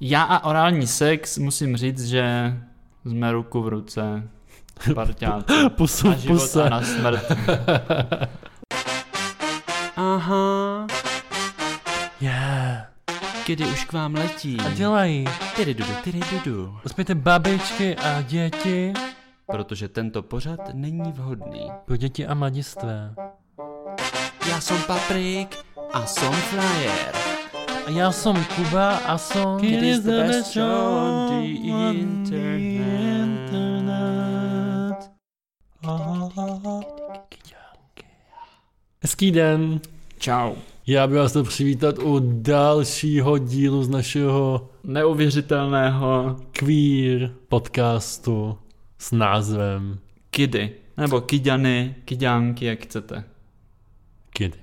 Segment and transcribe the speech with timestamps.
[0.00, 2.54] Já a orální sex musím říct, že
[3.04, 4.22] jsme ruku v ruce.
[4.94, 5.44] Parťáci.
[5.68, 6.64] Pusu Na život puse.
[6.64, 7.24] a na smrt.
[9.96, 10.86] Aha,
[12.20, 12.86] Yeah.
[13.46, 14.56] kdy už k vám letí.
[14.66, 15.24] A dělají.
[15.56, 16.78] Tyry dudu, tyry dudu.
[16.86, 18.92] Uspějte babičky a děti
[19.46, 21.70] Protože tento pořad není vhodný.
[21.84, 23.14] pro děti a mladistvé.
[24.50, 25.56] Já jsem Paprik
[25.92, 27.12] a jsem Flyer.
[27.86, 31.44] A já jsem Kuba a jsem It is the best show on the
[31.90, 32.70] internet.
[39.02, 39.80] Hezký den.
[40.18, 40.54] Čau.
[40.86, 48.58] Já bych vás chtěl přivítat u dalšího dílu z našeho Neuvěřitelného queer podcastu
[48.98, 49.98] s názvem
[50.30, 50.72] kidy.
[50.96, 53.24] Nebo kiďany, kiďánky, jak chcete.
[54.30, 54.58] Kid.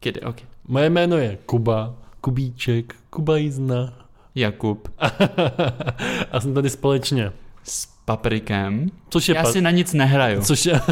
[0.00, 0.36] Kidy, ok.
[0.68, 3.92] Moje jméno je Kuba, Kubíček, Kuba Jízna.
[4.34, 4.88] Jakub
[6.32, 7.32] a jsem tady společně.
[7.64, 8.86] s Paprikem.
[9.08, 10.42] Což je Já pa- si na nic nehraju.
[10.42, 10.80] Což je...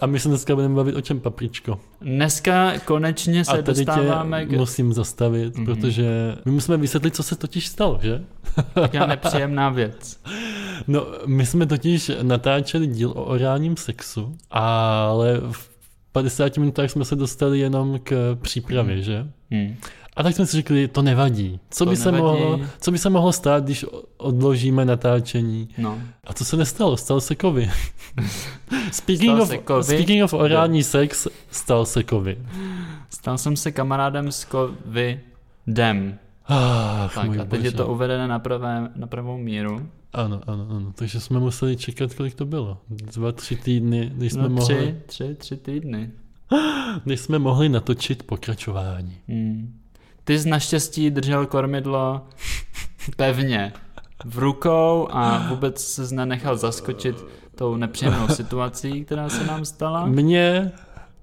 [0.00, 1.80] a my se dneska budeme bavit o čem, papričko.
[2.00, 5.64] Dneska konečně se a tady dostáváme tě k musím zastavit, Mhm.
[5.64, 8.24] protože my musíme vysvětlit, co se totiž stalo, že?
[8.74, 10.20] taká nepříjemná věc.
[10.88, 15.70] No, my jsme totiž natáčeli díl o orálním sexu, ale v
[16.16, 19.04] 50 minutách jsme se dostali jenom k přípravě, Mhm.
[19.04, 19.26] že?
[19.54, 19.76] Hm.
[20.16, 21.60] A tak jsme si řekli, to nevadí.
[21.70, 22.40] Co, To by, se nevadí.
[22.40, 23.84] mohlo, co by se mohlo stát, když
[24.16, 25.68] odložíme natáčení?
[25.78, 25.98] No.
[26.24, 26.96] A co se nestalo?
[26.96, 27.70] Stal se kovy.
[28.92, 29.42] speaking, Stal
[29.78, 32.38] of, se speaking of orální sex, stal se kovy.
[33.10, 36.18] Stal jsem se kamarádem s covidem.
[36.48, 37.66] Ach, Tak a teď bože.
[37.66, 39.88] je to uvedené na, pravé, na pravou míru.
[40.12, 40.92] Ano, ano, ano.
[40.94, 42.78] Takže jsme museli čekat, kolik to bylo.
[42.88, 46.10] Dva, tři týdny, než jsme, No mohli, tři, tři, tři týdny.
[47.06, 49.16] než jsme mohli natočit pokračování.
[49.28, 49.74] Hmm.
[50.24, 52.26] Ty jsi naštěstí držel kormidlo
[53.16, 53.72] pevně
[54.24, 57.24] v rukou a vůbec se nenechal zaskočit
[57.54, 60.06] tou nepříjemnou situací, která se nám stala.
[60.06, 60.72] Mě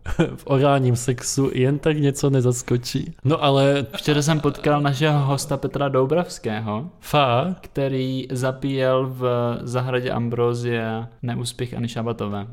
[0.36, 3.14] v orálním sexu jen tak něco nezaskočí.
[3.24, 11.08] No ale Včera jsem potkal našeho hosta Petra Doubravského, fakt, který zapíjel v zahradě Ambrozie
[11.22, 12.48] neúspěch Ani Šabatové.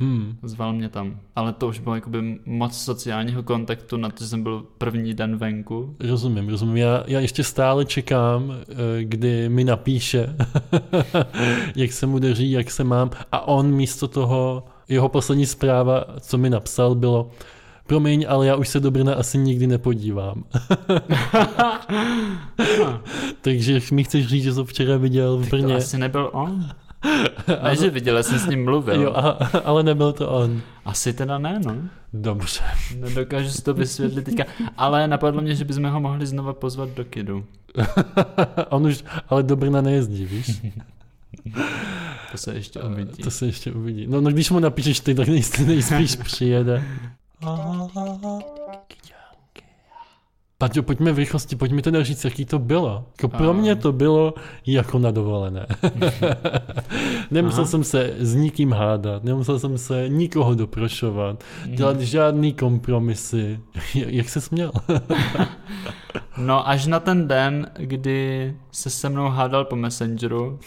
[0.00, 1.16] hmm, Zval mě tam.
[1.36, 5.36] Ale to už bylo jakoby moc sociálního kontaktu na to, že jsem byl první den
[5.36, 5.96] venku.
[6.00, 6.76] rozumím, rozumím.
[6.76, 10.36] Já, já ještě stále čekám, eh, kdy mi napíše,
[11.76, 13.10] jak se mu daří, jak se mám.
[13.32, 17.30] A on místo toho, jeho poslední zpráva, co mi napsal, bylo
[17.86, 20.44] Promiň, ale já už se do Brna asi nikdy nepodívám.
[23.40, 26.66] Takže mi chceš říct, že ho včera viděl v Tak to asi nebyl on.
[27.62, 29.02] Ne, že viděl, jsem s ním mluvil.
[29.02, 30.60] Jo, a, ale nebyl to on.
[30.84, 31.76] Asi teda ne, no.
[32.12, 32.60] Dobře.
[32.96, 34.44] Nedokážu si to vysvětlit teďka.
[34.76, 37.44] Ale napadlo mě, že bychom ho mohli znova pozvat do kidu.
[38.70, 40.62] on už ale do Brna nejezdí, víš?
[42.32, 43.22] To se ještě uvidí.
[43.22, 44.06] To se ještě uvidí.
[44.06, 46.84] No, no když mu napíšeš ty, tak nejspíš, nejspíš přijede.
[50.58, 53.04] Paťo, pojďme v rychlosti, pojďme teda říct, jaký to bylo.
[53.10, 54.34] Jako pro mě to bylo
[54.66, 55.66] jako na dovolené.
[57.30, 57.70] nemusel Aha.
[57.70, 63.60] jsem se s nikým hádat, nemusel jsem se nikoho doprošovat, dělat žádný kompromisy.
[63.94, 64.72] Jak se směl?
[66.38, 70.58] No až na ten den, kdy se se mnou hádal po Messengeru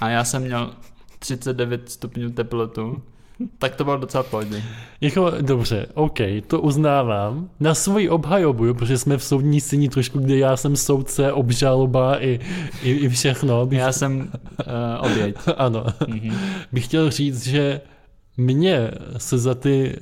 [0.00, 0.70] a já jsem měl
[1.18, 3.02] 39 stupňů teplotu,
[3.58, 4.62] tak to bylo docela pohodě.
[5.00, 7.48] Jako, dobře, OK, to uznávám.
[7.60, 12.22] Na svoji obhajobu, jo, protože jsme v soudní síni trošku, kde já jsem soudce, obžaloba
[12.24, 12.40] i,
[12.82, 13.66] i, i všechno.
[13.66, 15.36] Bych, Já jsem uh, oběť.
[15.56, 16.36] Ano, Mhm.
[16.72, 17.80] bych chtěl říct, že
[18.36, 19.96] mě se za ty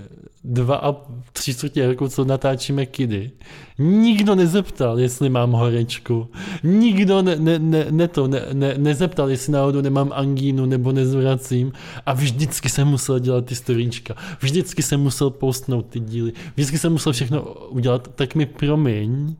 [0.44, 0.96] dva a
[1.32, 3.30] tři čtvrtě roku, co natáčíme kidy,
[3.78, 6.28] nikdo nezeptal, jestli mám horečku.
[6.62, 11.72] Nikdo ne, ne, ne, ne to, ne, ne, nezeptal, jestli náhodou nemám angínu nebo nezvracím.
[12.06, 14.14] A vždycky jsem musel dělat ty storíčka.
[14.40, 16.32] Vždycky jsem musel postnout ty díly.
[16.54, 18.08] Vždycky jsem musel všechno udělat.
[18.14, 19.34] Tak mi promiň,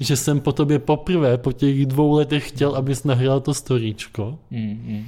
[0.00, 4.38] že jsem po tobě poprvé po těch dvou letech chtěl, abys nahrál to storíčko.
[4.50, 5.04] Mhm.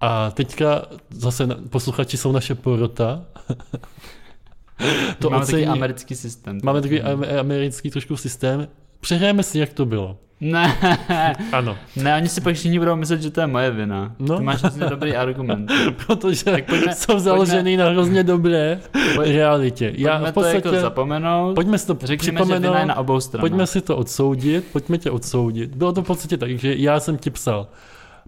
[0.00, 3.24] A teďka zase posluchači jsou naše porota.
[5.18, 6.58] To Máme ocení- taky americký systém.
[6.64, 8.68] Máme takový am- americký trošku systém.
[9.00, 10.18] Přehrajeme si, jak to bylo.
[10.40, 10.76] Ne,
[11.52, 14.14] Ano, ne, oni si pak všichni budou myslet, že to je moje vina.
[14.18, 14.36] No.
[14.38, 15.72] Ty máš hrozně dobrý argument.
[16.06, 18.80] protože Tak pojďme- jsou založený na hrozně dobré
[19.14, 19.92] Pojď- realitě.
[19.96, 21.54] Já Pojďme v podstatě, to jako zapomenout.
[21.54, 23.42] pojďme si to Řekněme, že vina je na obou stranách.
[23.42, 25.74] pojďme si to odsoudit, pojďme tě odsoudit.
[25.74, 27.68] Bylo to v podstatě tak, že já jsem ti psal,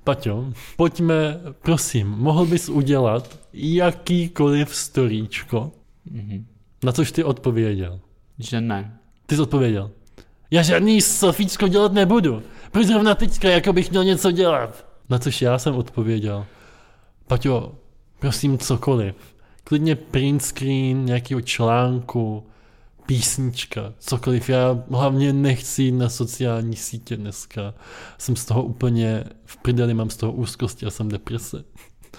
[0.05, 0.44] Paťo,
[0.76, 5.70] pojďme, prosím, mohl bys udělat jakýkoliv storíčko,
[6.11, 6.47] Mhm.
[6.83, 8.01] na což ty odpověděl.
[8.39, 8.99] Že ne.
[9.27, 9.91] Ty jsi odpověděl.
[10.51, 12.43] Já žádný selfiečko dělat nebudu.
[12.73, 14.87] Proč zrovna teďka, jako bych měl něco dělat?
[15.09, 16.47] Na což já jsem odpověděl.
[17.27, 17.75] Paťo,
[18.19, 19.15] prosím cokoliv.
[19.65, 22.47] Klidně print screen nějakého článku,
[23.06, 24.49] písnička, cokoliv.
[24.49, 27.75] Já hlavně nechci jít na sociální sítě dneska.
[28.19, 31.65] Jsem z toho úplně v prdeli, mám z toho úzkosti a jsem deprese.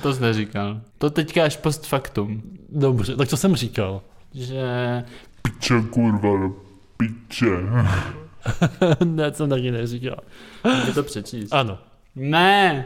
[0.02, 0.82] To jsi neříkal.
[0.98, 2.42] To teďka až post factum.
[2.70, 4.02] Dobře, tak co jsem říkal?
[4.34, 4.64] Že
[5.42, 6.52] Piče, kurva,
[6.98, 7.46] piče.
[9.06, 10.18] ne, to jsem taky neříkal.
[10.88, 11.54] je to přečíst.
[11.54, 11.78] Ano.
[12.16, 12.86] Ne,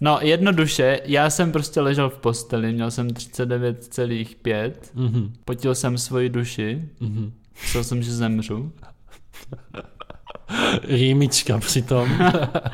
[0.00, 5.32] no jednoduše, já jsem prostě ležel v posteli, měl jsem 39,5, Mhm.
[5.44, 7.32] potil jsem svoji duši, Mhm.
[7.62, 8.72] myslel jsem, že zemřu,
[10.88, 12.08] Rýmička přitom.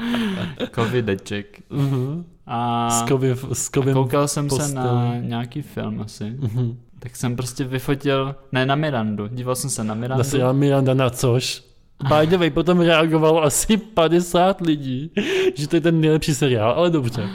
[0.74, 1.60] covideček.
[1.70, 2.24] Mhm.
[2.46, 4.74] A, S kovy, s a koukal jsem se posteli.
[4.74, 6.76] na nějaký film asi, Mhm.
[6.98, 10.18] tak jsem prostě vyfotil, ne na Mirandu, díval jsem se na Mirandu.
[10.18, 11.64] Nasila Miranda na což?
[12.08, 15.10] By the way, potom reagovalo asi 50 lidí,
[15.54, 17.28] že to je ten nejlepší seriál, ale dobře.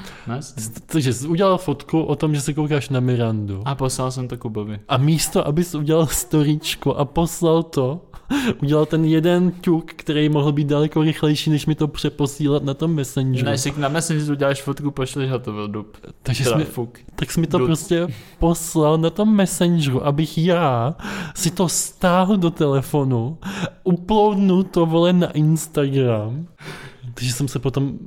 [0.86, 3.62] Takže jsi udělal fotku o tom, že se koukáš na Mirandu.
[3.66, 4.80] A poslal jsem to Kubovi.
[4.88, 8.02] A místo, abys udělal storíčko a poslal to,
[8.62, 12.96] udělal ten jeden ťuk, který mohl být daleko rychlejší, než mi to přeposílat na tom
[12.96, 13.46] Messengeru.
[13.46, 15.98] Ne, jestli na Messengeru uděláš fotku, pošleš ho to byl dup.
[16.24, 17.00] Takže jsi mi, fuk.
[17.16, 17.68] tak jsi mi to Dud.
[17.68, 18.08] prostě
[18.40, 20.96] poslal na tom Messengeru, abych já
[21.36, 23.38] si to stáhl do telefonu,
[23.84, 26.48] uploadnul to vole na Instagram.
[27.14, 28.00] Takže jsem se potom,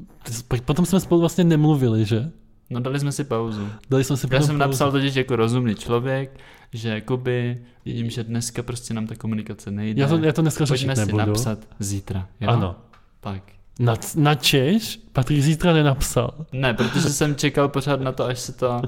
[0.64, 2.30] potom jsme spolu vlastně nemluvili, že?
[2.72, 3.69] No dali jsme si pauzu.
[3.90, 4.58] Dali jsme si Já jsem pauzu.
[4.58, 6.40] napsal totiž jako rozumný člověk,
[6.72, 10.02] že jakoby vidím, že dneska prostě nám ta komunikace nejde.
[10.02, 11.26] Já to, já to dneska řešit Pojďme si nebudu.
[11.26, 12.28] napsat zítra.
[12.40, 12.48] Jo?
[12.48, 12.76] Ano.
[13.20, 13.42] Tak.
[13.78, 16.46] Na, na Češ Patrik zítra nenapsal.
[16.52, 18.82] Ne, protože jsem čekal pořád na to, až se to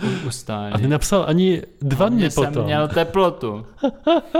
[0.00, 0.72] sky- u- ustálí.
[0.72, 2.64] A nenapsal ani dva dny Hlavně jsem potom.
[2.64, 3.66] měl teplotu.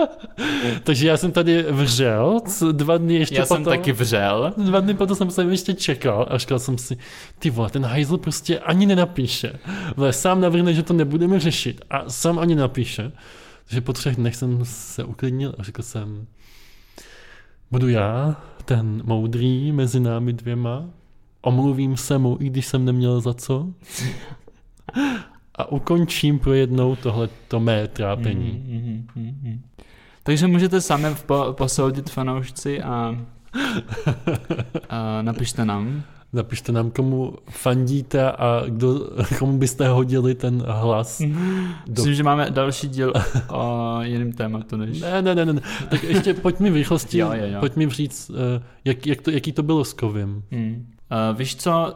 [0.83, 2.41] Takže já jsem tady vřel,
[2.73, 3.57] dva dny ještě Já potom.
[3.57, 4.53] jsem taky vřel.
[4.57, 6.97] Dva dny potom jsem se ještě čekal a říkal jsem si,
[7.39, 9.53] ty vole, ten hajzl prostě ani nenapíše.
[9.97, 13.13] Vole, sám navrhne, že to nebudeme řešit a sám ani napíše.
[13.67, 16.27] Takže po třech dnech jsem se uklidnil a řekl jsem,
[17.71, 20.85] budu já, ten moudrý mezi námi dvěma,
[21.43, 23.67] omluvím se mu, i když jsem neměl za co.
[25.61, 28.63] A ukončím pro jednou tohleto mé trápení.
[28.65, 29.61] Mhm, mhm, mhm, mhm.
[30.23, 33.19] Takže můžete sami po, posoudit fanoušci a,
[34.89, 36.03] a napište nám.
[36.33, 41.23] Napište nám, komu fandíte a kdo, komu byste hodili ten hlas.
[41.87, 41.93] Do...
[41.93, 43.13] Myslím, že máme další díl
[43.49, 45.01] o jiném tématu než...
[45.01, 45.61] Ne, ne, ne, ne.
[45.89, 47.61] Tak ještě pojď mi v rychlosti, Jo, jo, jo.
[47.61, 50.43] pojď mi říct, eh, jak, jak to, jaký to bylo s kovím.
[50.51, 50.87] Hmm.
[51.31, 51.95] Uh, víš co,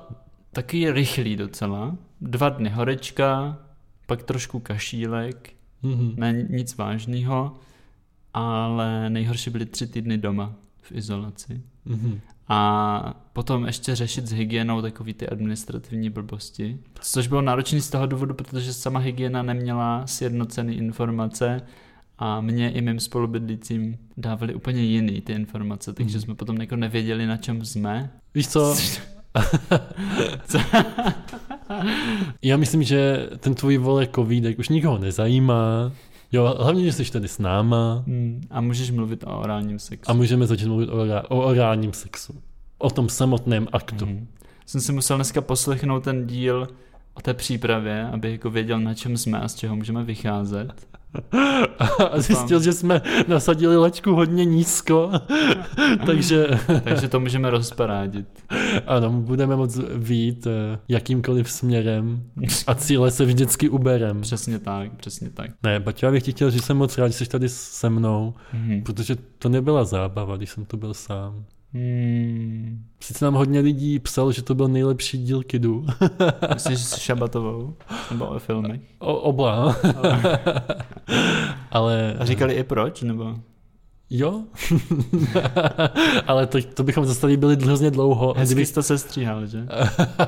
[0.52, 1.96] taky rychlý docela.
[2.20, 3.58] Dva dny horečka,
[4.06, 5.50] pak trošku kašílek,
[5.82, 6.14] Mhm.
[6.16, 7.54] ne nic vážného,
[8.34, 10.52] ale nejhorší byly tři týdny doma
[10.82, 11.60] v izolaci.
[11.84, 12.20] Mhm.
[12.48, 16.78] A potom ještě řešit s hygienou takový ty administrativní blbosti.
[17.00, 21.62] Což bylo náročné z toho důvodu, protože sama hygiena neměla sjednocené informace
[22.18, 26.22] a mě i mým spolubydlícím dávali úplně jiný ty informace, takže Mhm.
[26.24, 28.10] jsme potom jako nevěděli, na čem jsme.
[28.34, 28.76] Víš co?
[32.42, 35.92] Já myslím, že ten tvůj vole covidek už nikoho nezajímá.
[36.32, 38.40] Jo, hlavně, že jsi tady s náma Hmm.
[38.50, 40.10] A můžeš mluvit o orálním sexu.
[40.10, 42.34] a můžeme začít mluvit o, orá- o orálním sexu.
[42.78, 44.06] O tom samotném aktu.
[44.06, 44.26] Mhm.
[44.66, 46.68] Jsem si musel dneska poslechnout ten díl
[47.14, 50.86] o té přípravě, aby jako věděl, na čem jsme a z čeho můžeme vycházet.
[52.12, 55.10] A zjistil, že jsme nasadili laťku hodně nízko,
[56.06, 56.46] takže
[56.84, 58.26] Takže to můžeme rozparádit.
[58.86, 62.22] ano, budeme moc vít eh, jakýmkoliv směrem
[62.66, 64.20] a cíle se vždycky uberem.
[64.20, 65.50] Přesně tak, přesně tak.
[65.62, 68.34] Ne, Baťo, já bych ti chtěl, že jsem moc rád, že jsi tady se mnou,
[68.52, 68.82] Mhm.
[68.82, 71.44] protože to nebyla zábava, když jsem tu byl sám.
[71.74, 72.84] Hmm.
[73.00, 75.86] Sice nám hodně lidí psal, že to byl nejlepší díl Kidu.
[76.54, 77.74] Myslíš s Šabatovou?
[78.10, 78.80] Nebo o filmech?
[78.98, 79.76] O, oba.
[81.70, 82.14] Ale...
[82.18, 83.02] A říkali i proč?
[83.02, 83.36] Nebo?
[84.10, 84.42] Jo.
[86.26, 88.34] Ale to, to bychom zase tady byli hrozně dlouho.
[88.36, 89.66] Hezky kdyby, jsi to se stříhal, že?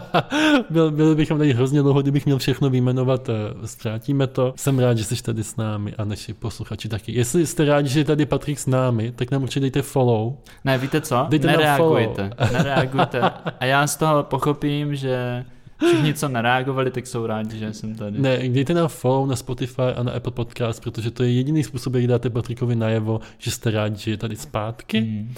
[0.71, 3.29] byl, byli bychom tady hrozně dlouho, kdybych měl všechno vyjmenovat.
[3.29, 4.55] eh, Ztrátíme to.
[4.57, 7.13] Jsem rád, že jsi tady s námi a naši posluchači taky.
[7.13, 10.33] Jestli jste rádi, že je tady Patrik s námi, tak nám určitě dejte follow.
[10.65, 11.27] Ne, víte co?
[11.29, 12.31] Dejte Nereagujte.
[12.53, 13.21] Nereagujte.
[13.61, 15.45] A já z toho pochopím, že
[15.87, 18.21] všichni, co nereagovali, tak jsou rádi, že jsem tady.
[18.21, 21.95] Ne, dejte nám follow na Spotify a na Apple Podcast, protože to je jediný způsob,
[21.95, 25.01] jak dáte Patrikovi najevo, že jste rádi, že je tady zpátky.
[25.01, 25.35] Hmm.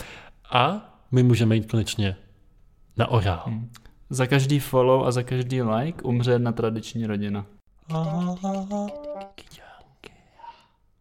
[0.50, 2.16] A my můžeme jít konečně
[2.96, 3.42] na orál.
[3.46, 3.70] Hmm.
[4.10, 7.46] Za každý follow a za každý like umře jedna tradiční rodina.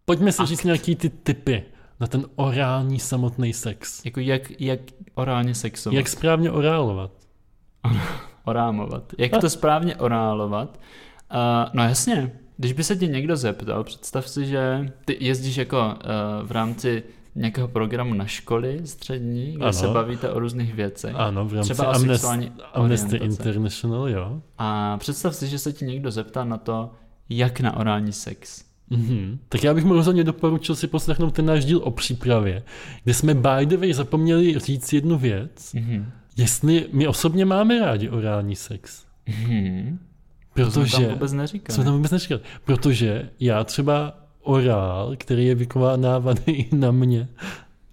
[0.06, 1.63] Pojďme si říct nějaký ty typy
[2.00, 4.06] na ten orální samotný sex.
[4.06, 4.79] Jako jak, jak
[5.15, 5.96] orálně sexovat.
[5.96, 7.12] Jak správně orálovat.
[8.48, 9.13] Orámovat.
[9.18, 10.80] Jak to správně orálovat?
[11.34, 15.77] Uh, no jasně, když by se tě někdo zeptal, představ si, že ty jezdíš jako
[15.80, 17.04] uh, v rámci
[17.36, 19.74] nějakého programu na školy střední, kde Ano.
[19.74, 21.16] se bavíte o různých věcech.
[21.18, 23.18] Ano, v rámci Třeba Amnesty, orientaci.
[23.18, 24.42] International, jo.
[24.58, 26.92] A představ si, že se ti někdo zeptá na to,
[27.30, 28.63] jak na orální sex.
[28.89, 29.39] Mhm.
[29.50, 32.63] Tak já bych mu rozhodně doporučil si poslechnout ten náš díl o přípravě,
[33.04, 36.12] kde jsme by the way zapomněli říct jednu věc, Mhm.
[36.38, 39.06] Jestli my osobně máme rádi orální sex.
[39.27, 40.00] Mhm.
[40.56, 41.08] To jsme tam Protože...
[41.08, 41.75] vůbec neříkali.
[41.75, 42.41] Jsme tam vůbec neříkali.
[42.65, 47.27] Protože já třeba orál, který je vykonávaný i na mě,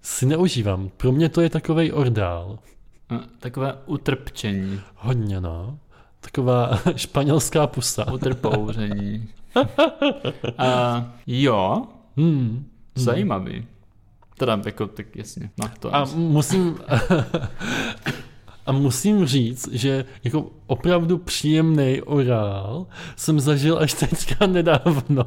[0.01, 0.89] si neužívám.
[0.97, 2.59] Pro mě to je takovej ordál.
[3.39, 5.79] Takové utrpčení, Hodně, no.
[6.19, 8.11] Taková španělská pusa.
[8.13, 9.27] utrpouření.
[10.57, 11.83] A jo,
[12.17, 12.65] Hmm.
[12.95, 13.65] zajímavý.
[14.37, 16.77] Teda jako tak jasně, no to A musím...
[18.65, 25.23] A musím říct, že jako opravdu příjemný orál jsem zažil až teďka nedávno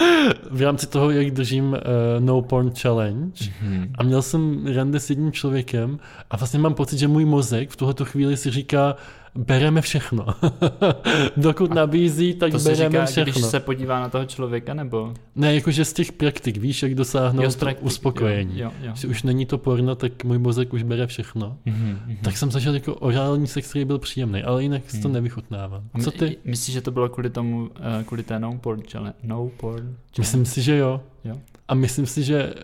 [0.50, 1.78] v rámci toho, jak držím uh,
[2.18, 3.44] No Porn Challenge.
[3.62, 3.92] Mhm.
[3.98, 5.98] A měl jsem rande s jedním člověkem
[6.30, 8.96] a vlastně mám pocit, že můj mozek v tuhleto chvíli si říká,
[9.38, 10.26] bereme všechno.
[11.36, 13.32] Dokud nabízí, tak To se bereme říká, všechno.
[13.32, 15.14] když se podívá na toho člověka, nebo?
[15.36, 18.58] Ne, jakože z těch praktik, víš, jak dosáhnout Jo, praktik, uspokojení.
[18.60, 21.56] Jo, jo, Že už není to porno, tak můj mozek už bere všechno.
[21.64, 22.16] Mhm, mhm.
[22.22, 25.14] Tak jsem zažil jako orální sex, který byl příjemný, ale jinak si to Hmm.
[25.14, 25.82] nevychutnávám.
[25.94, 26.36] A Co ty?
[26.44, 29.18] Myslíš, že to bylo kvůli tomu, eh, kvůli té no porn challenge?
[29.22, 29.96] No porn challenge?
[30.18, 31.00] Myslím si, že jo.
[31.24, 31.36] Jo.
[31.68, 32.54] A myslím si, že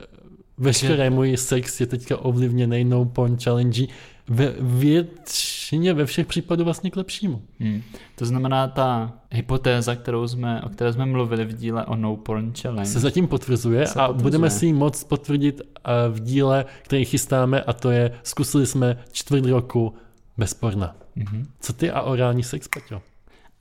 [0.59, 3.87] veškerý můj sex je teďka ovlivněný no porn challenge
[4.29, 7.43] ve většině, ve všech případů vlastně k lepšímu.
[7.61, 7.83] Hmm.
[8.15, 12.53] To znamená ta hypotéza, kterou jsme, o které jsme mluvili v díle o No Porn
[12.63, 12.91] Challenge.
[12.91, 14.23] Se zatím potvrzuje Se a potvrzuje.
[14.23, 18.97] budeme si ji moc potvrdit eh, v díle, který chystáme a to je, zkusili jsme
[19.13, 19.95] čtvrt roku
[20.37, 20.97] bez porna.
[21.17, 21.47] Mhm.
[21.61, 23.03] Co ty a orální sex, Paťo?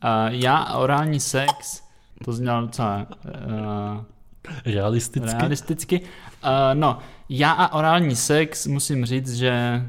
[0.01, 1.83] A já a orální sex,
[2.25, 4.03] to znělo docela uh,
[4.65, 5.37] Realisticky?
[5.37, 6.01] realisticky.
[6.01, 9.83] Uh, no, já a orální sex musím říct, že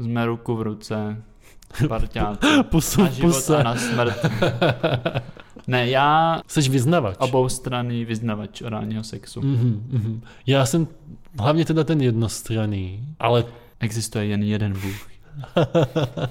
[0.00, 1.22] jsme ruku v ruce,
[1.88, 2.38] parťáci.
[2.62, 3.56] Pusu Na život puse.
[3.56, 4.16] a na smrt.
[5.66, 7.16] Ne, já Jseš vyznavač.
[7.18, 9.40] oboustranný vyznavač orálního sexu.
[9.42, 10.20] Mhm, mhm.
[10.46, 10.86] Já jsem
[11.40, 13.44] hlavně teda ten jednostranný, ale,
[13.80, 15.08] Existuje jen jeden Bůh.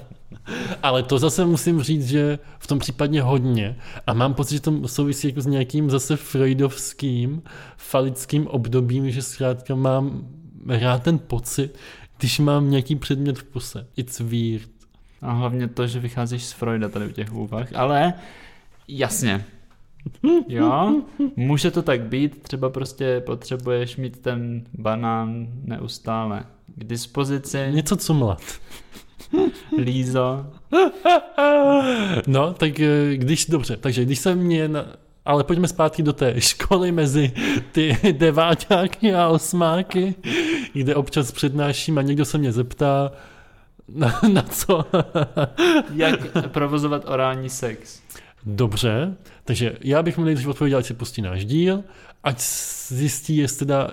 [0.82, 4.88] ale to zase musím říct, že v tom případě hodně a mám pocit, že to
[4.88, 7.42] souvisí jako s nějakým zase freudovským,
[7.76, 10.28] falickým obdobím, že zkrátka mám
[10.66, 11.78] rád ten pocit,
[12.18, 13.86] když mám nějaký předmět v puse.
[13.96, 14.68] It's weird.
[15.22, 18.14] A hlavně to, že vycházíš z Freuda tady u těch úvah, ale
[18.88, 19.44] jasně.
[20.48, 21.02] Jo,
[21.36, 26.44] může to tak být, třeba prostě potřebuješ mít ten banán neustále
[26.76, 28.42] k dispozici, Něco cumlat.
[29.78, 30.46] lízo.
[32.26, 34.86] No, tak eh, když, dobře, takže když se mě, na,
[35.28, 37.32] ale pojďme zpátky do té školy mezi
[37.72, 40.14] ty deváťáky a osmáky,
[40.72, 43.12] kde občas přednáším a někdo se mě zeptá,
[43.88, 44.84] na, na co?
[45.94, 48.02] Jak provozovat orální sex.
[48.46, 51.84] Dobře, takže já bych mu nejdřív odpověděl, ať si pustí náš díl,
[52.24, 52.40] ať
[52.88, 53.90] zjistí, jestli teda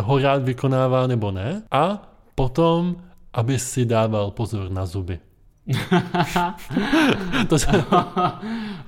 [0.00, 2.96] ho rád vykonává nebo ne, a potom,
[3.32, 5.18] aby si dával pozor na zuby.
[7.48, 7.56] to,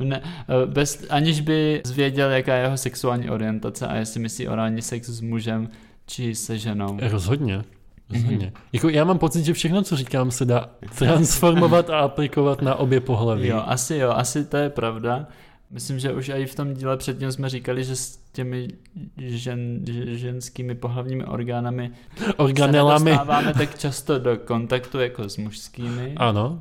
[0.01, 0.23] ne,
[0.67, 5.21] bez, aniž by zvěděl, jaká je jeho sexuální orientace a jestli myslí orální sex s
[5.21, 5.69] mužem
[6.07, 6.99] či se ženou.
[7.01, 7.63] Rozhodně.
[8.11, 8.47] Rozhodně.
[8.47, 8.53] Mm-hmm.
[8.73, 10.69] Jako já mám pocit, že všechno, co říkám, se dá
[10.99, 13.49] transformovat a aplikovat na obě pohlaví.
[13.49, 15.27] Jo, asi jo, asi to je pravda.
[15.71, 18.69] Myslím, že už i v tom díle předtím jsme říkali, že s těmi
[19.17, 19.81] žen,
[20.13, 21.91] ženskými pohlavními orgánami
[22.37, 23.19] Organelami.
[23.45, 26.15] se tak často do kontaktu jako s mužskými.
[26.17, 26.61] Ano.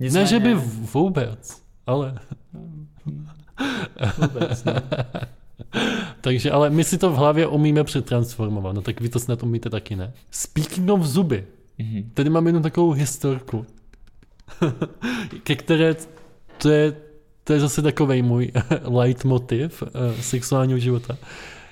[0.00, 0.54] Nicméně, Ne, že by
[0.92, 2.18] vůbec, ale...
[4.18, 4.82] Vůbec, ne.
[6.20, 9.70] Takže, ale my si to v hlavě umíme přetransformovat, no tak vy to snad umíte
[9.70, 10.12] taky, ne?
[10.30, 11.44] Speaking of zuby,
[11.78, 12.10] Mhm.
[12.14, 13.66] tady mám jednu takovou historku,
[15.42, 15.94] ke které
[16.58, 16.96] to je,
[17.46, 19.88] to je zase takovej můj leitmotiv uh,
[20.20, 21.16] sexuálního života.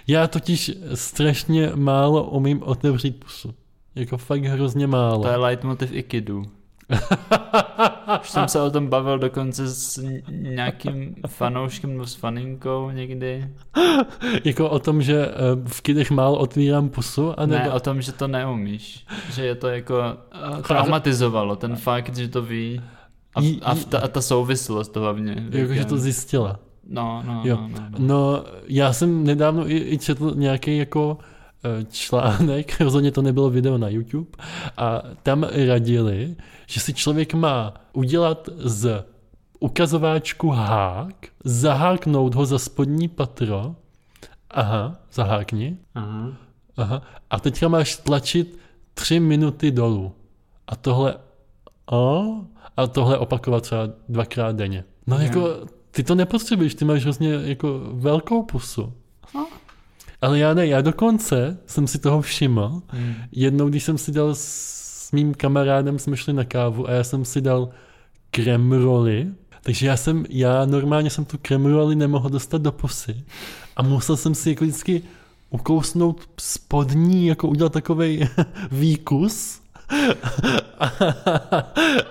[0.07, 3.55] Já totiž strašně málo umím otevřít pusu.
[3.95, 5.23] Jako fakt hrozně málo.
[5.23, 6.45] To je leitmotiv i kidů.
[8.21, 13.49] Už jsem se o tom bavil dokonce s nějakým fanouškem nebo s faninkou někdy.
[14.45, 15.33] Jako o tom, že eh,
[15.67, 17.65] v kidech málo otvírám pusu, anebo...
[17.65, 19.07] Ne, o tom, že to neumíš.
[19.33, 22.83] Že je to jako uh, traumatizovalo, ten fakt, že to ví.
[23.35, 25.47] A, Jí- a, v ta, a ta souvislost hlavně.
[25.51, 26.59] Jako, že to zjistila.
[26.89, 27.57] No, no, Jo.
[27.57, 27.99] no, no, no.
[27.99, 31.19] No, já jsem nedávno i, i četl nějaký jako
[31.65, 34.31] eh, článek, rozhodně to nebylo video na YouTube,
[34.77, 36.37] a tam radili,
[36.67, 39.05] že si člověk má udělat z
[39.61, 41.15] ukazováčku hák,
[41.45, 43.75] zaháknout ho za spodní patro,
[44.51, 46.29] aha, zahákni, Aha.
[46.77, 48.59] aha, a teďka máš tlačit
[48.95, 50.13] tři minuty dolů.
[50.67, 51.15] A tohle,
[51.91, 52.37] o,
[52.77, 54.85] a tohle opakovat třeba dvakrát denně.
[55.07, 55.49] No jako,
[55.91, 58.93] ty to nepotřebuješ, ty máš hrozně jako velkou pusu.
[59.35, 59.49] No.
[60.21, 62.83] Ale já ne, já dokonce jsem si toho všiml.
[62.89, 63.15] Hmm.
[63.33, 67.25] Jednou, když jsem si dal s mým kamarádem, jsme šli na kávu a já jsem
[67.25, 67.69] si dal
[68.31, 69.27] kremroli,
[69.63, 73.25] takže já jsem, já normálně jsem tu kremroli nemohl dostat do pusy
[73.77, 75.03] a musel jsem si jako vždycky
[75.51, 78.29] ukousnout spodní, jako udělat takovej
[78.71, 79.61] výkus,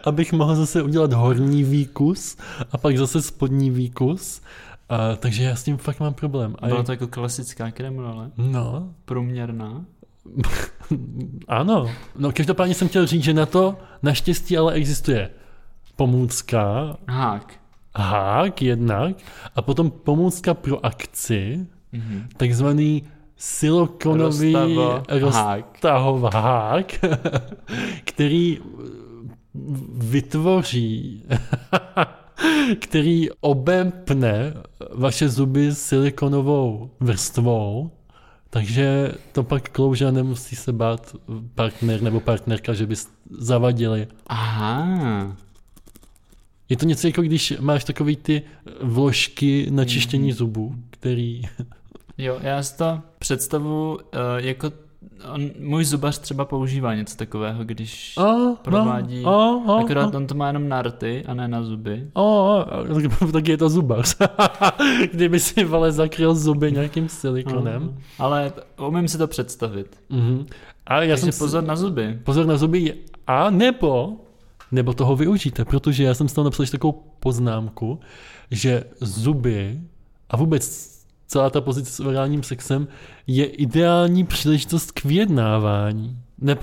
[0.04, 2.38] abych mohl zase udělat horní výkus
[2.72, 4.42] a pak zase spodní výkus.
[4.90, 6.56] A, takže já s tím fakt mám problém.
[6.60, 9.86] A Byla to jako klasická kremrole, no, průměrná.
[11.48, 11.92] ano.
[12.20, 15.30] No každopádně jsem chtěl říct, že na to naštěstí ale existuje
[15.96, 17.54] pomůcka, Hák.
[17.96, 19.16] hák jednak,
[19.56, 22.28] a potom pomůcka pro akci, Mhm.
[22.38, 23.04] takzvaný
[23.44, 25.06] silikonový hák.
[25.10, 27.06] roztahovák,
[28.04, 28.60] který
[29.94, 31.24] vytvoří,
[32.80, 34.54] který obempne
[34.94, 37.92] vaše zuby silikonovou vrstvou,
[38.50, 41.16] takže to pak klouže a nemusí se bát
[41.56, 42.96] partner nebo partnerka, že by
[43.30, 44.08] zavadili.
[44.28, 45.38] Aha.
[46.70, 48.42] Je to něco jako když máš takový ty
[48.82, 51.42] vložky na čištění zubů, který...
[52.18, 54.00] Jo, já si to představu uh,
[54.38, 54.72] jako
[55.34, 58.24] on, můj zubař třeba používá něco takového, když A,
[58.62, 59.30] Provádí- a,
[59.74, 62.08] a, akorát on to má jenom na rty a ne na zuby.
[62.16, 62.22] a,
[62.62, 64.16] a, tak- tak je to zubař.
[65.12, 67.84] Kdyby si vale zakryl zuby nějakým silikonem.
[67.84, 67.94] No,
[68.26, 68.54] ale
[68.88, 69.98] umím si to představit.
[70.10, 70.46] Mhm.
[70.88, 72.20] A já Takže jsem pozor na zuby.
[72.24, 72.94] pozor na zuby
[73.28, 74.14] a nebo
[74.72, 78.00] nebo toho využijte, protože já jsem si tam napsal takovou poznámku,
[78.52, 79.80] že zuby
[80.30, 80.93] a vůbec
[81.28, 82.88] celá ta pozice s orálním sexem
[83.28, 86.18] je ideální příležitost k vyjednávání.
[86.42, 86.58] Ne,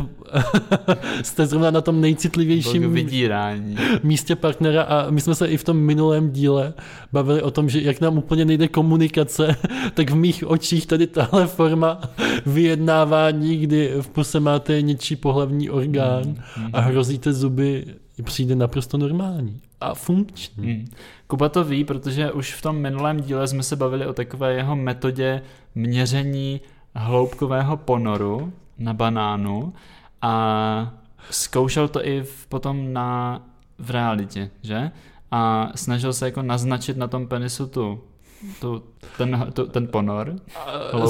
[1.23, 3.77] jste zrovna na tom nejcitlivějším vydírání.
[4.03, 6.75] místě partnera a my jsme se i v tom minulém díle
[7.13, 9.57] bavili o tom, že jak nám úplně nejde komunikace,
[9.95, 12.01] tak v mých očích tady tahle forma
[12.47, 17.85] vyjednávání, kdy v puse máte něčí pohlavní orgán Mm, a hrozíte zuby,
[18.23, 20.73] přijde naprosto normální a funkční.
[20.75, 20.87] Mm.
[21.27, 24.77] Kuba to ví, protože už v tom minulém díle jsme se bavili o takové jeho
[24.77, 25.43] metodě
[25.75, 26.61] měření
[26.95, 29.73] hloubkového ponoru na banánu
[30.23, 30.95] a
[31.31, 33.43] zkoušel to i v, potom na,
[33.79, 34.91] v realitě, že?
[35.31, 38.03] A snažil se jako naznačit na tom penisu tu,
[38.61, 38.83] tu,
[39.19, 40.35] ten, tu, ten ponor.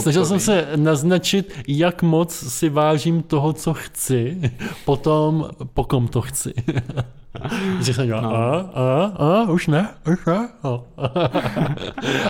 [0.01, 4.53] Snažil jsem se naznačit, jak moc si vážím toho, co chci,
[4.85, 6.53] potom po kom to chci.
[7.81, 8.35] Že jsem dělal, No.
[8.37, 10.49] a, a, a, už ne, už ne.
[10.63, 10.81] A,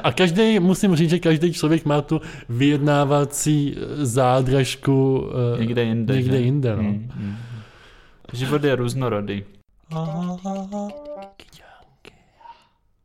[0.03, 6.15] a každý, musím říct, že každý člověk má tu vyjednávací eh, zádražku eh, Někde jinde.
[6.15, 6.77] někde jinde.
[6.77, 6.83] No.
[6.83, 7.37] Mm, mm.
[8.33, 9.45] Život je různorodý.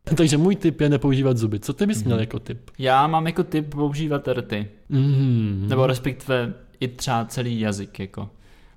[0.18, 1.60] Takže můj tip je nepoužívat zuby.
[1.60, 2.22] Co ty bys měl Mhm.
[2.24, 2.70] jako tip?
[2.80, 4.68] Já mám jako typ používat rty.
[4.90, 5.66] Mm.
[5.70, 8.30] Nebo respektive i třeba celý jazyk, jako.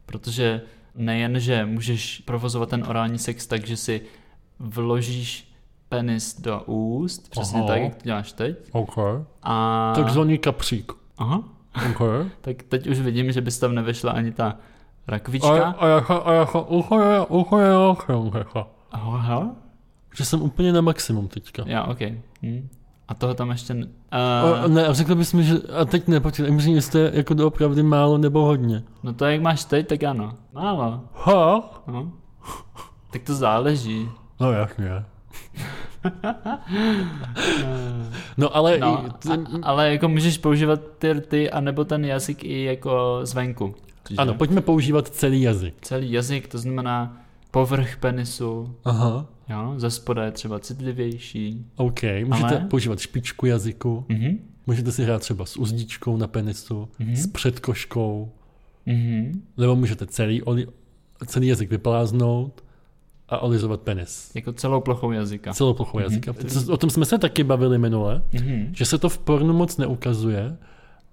[0.07, 0.61] Protože
[0.95, 4.01] nejen, že můžeš provozovat ten orální sex tak, že si
[4.59, 5.53] vložíš
[5.89, 7.69] penis do úst, přesně Aha.
[7.69, 8.57] tak, jak to děláš teď.
[8.73, 8.97] OK.
[9.43, 9.93] A...
[9.97, 10.93] Takzvaný kapřík.
[11.19, 11.43] Aha.
[11.91, 12.01] OK.
[12.41, 14.57] Tak teď už vidím, že bys tam nevešla ani ta A,
[15.09, 15.71] rakvička.
[15.71, 17.57] a, jako, a jako, ucho, ucho,
[18.29, 19.51] ucho, Aha.
[20.19, 21.63] Že jsem úplně na maximum teďka.
[21.67, 22.01] Já, ok.
[22.43, 22.69] Hm.
[23.09, 23.75] A toho tam ještě...
[23.75, 27.35] Uh, ne, a řekl bys mi, že a teď ne, počkej, myslím, jestli je jako
[27.35, 28.83] doopravdy málo nebo hodně.
[29.03, 30.33] no to jak máš teď, tak ano.
[30.53, 31.01] Málo.
[31.15, 31.71] Ha?
[31.87, 32.13] No.
[33.13, 34.09] Tak to záleží.
[34.41, 34.91] No jasně.
[38.37, 43.21] No ale No, a, ale jako můžeš používat ty rty, anebo ten jazyk i jako
[43.23, 43.75] zvenku.
[44.11, 44.17] Že?
[44.17, 45.75] ano, pojďme používat celý jazyk.
[45.81, 47.17] Celý jazyk, to znamená
[47.51, 51.67] povrch penisu, Aha, jo, ze spoda je třeba citlivější.
[51.77, 52.01] OK.
[52.25, 54.39] Můžete Ale- používat špičku jazyku, Mhm.
[54.67, 57.17] můžete si hrát třeba s uzdičkou na penisu, Mhm.
[57.17, 58.31] s předkoškou,
[58.87, 59.43] Mhm.
[59.57, 60.67] nebo můžete celý, oli,
[61.27, 62.65] celý jazyk vypláznout
[63.29, 64.31] a olizovat penis.
[64.35, 65.53] Jako celou plochou jazyka.
[65.55, 66.05] Celou plochou Mhm.
[66.05, 66.35] jazyka.
[66.73, 68.69] O tom jsme se taky bavili minule, Mhm.
[68.73, 70.57] že se to v pornu moc neukazuje,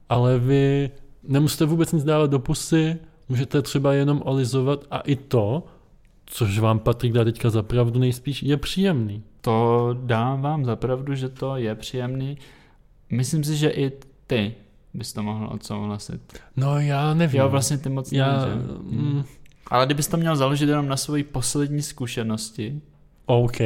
[0.10, 0.90] ale vy
[1.28, 2.98] nemusíte vůbec nic dávat do pusy,
[3.30, 5.64] můžete třeba jenom olizovat a i to,
[6.26, 9.24] což vám Patrik dá teďka za pravdu nejspíš, je příjemný.
[9.42, 12.38] To dám vám za pravdu, že to je příjemný.
[13.12, 13.92] Myslím si, že i
[14.28, 14.54] ty
[14.94, 16.40] bys to mohl odsouhlasit.
[16.58, 17.40] No já nevím.
[17.42, 18.56] Jo, vlastně ty moc já, ne, že?
[18.82, 19.24] mm,
[19.72, 22.82] Ale kdybys to měl založit jenom na svoji poslední zkušenosti.
[23.26, 23.58] OK.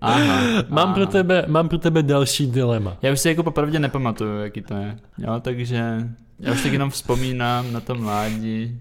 [0.00, 0.94] Aha, Mám aha.
[0.94, 2.96] pro, tebe, mám pro tebe další dilema.
[3.02, 4.96] Já už si jako popravdě nepamatuju, jaký to je.
[5.18, 6.08] Jo, takže
[6.40, 8.80] já už tak jenom vzpomínám na to mládí.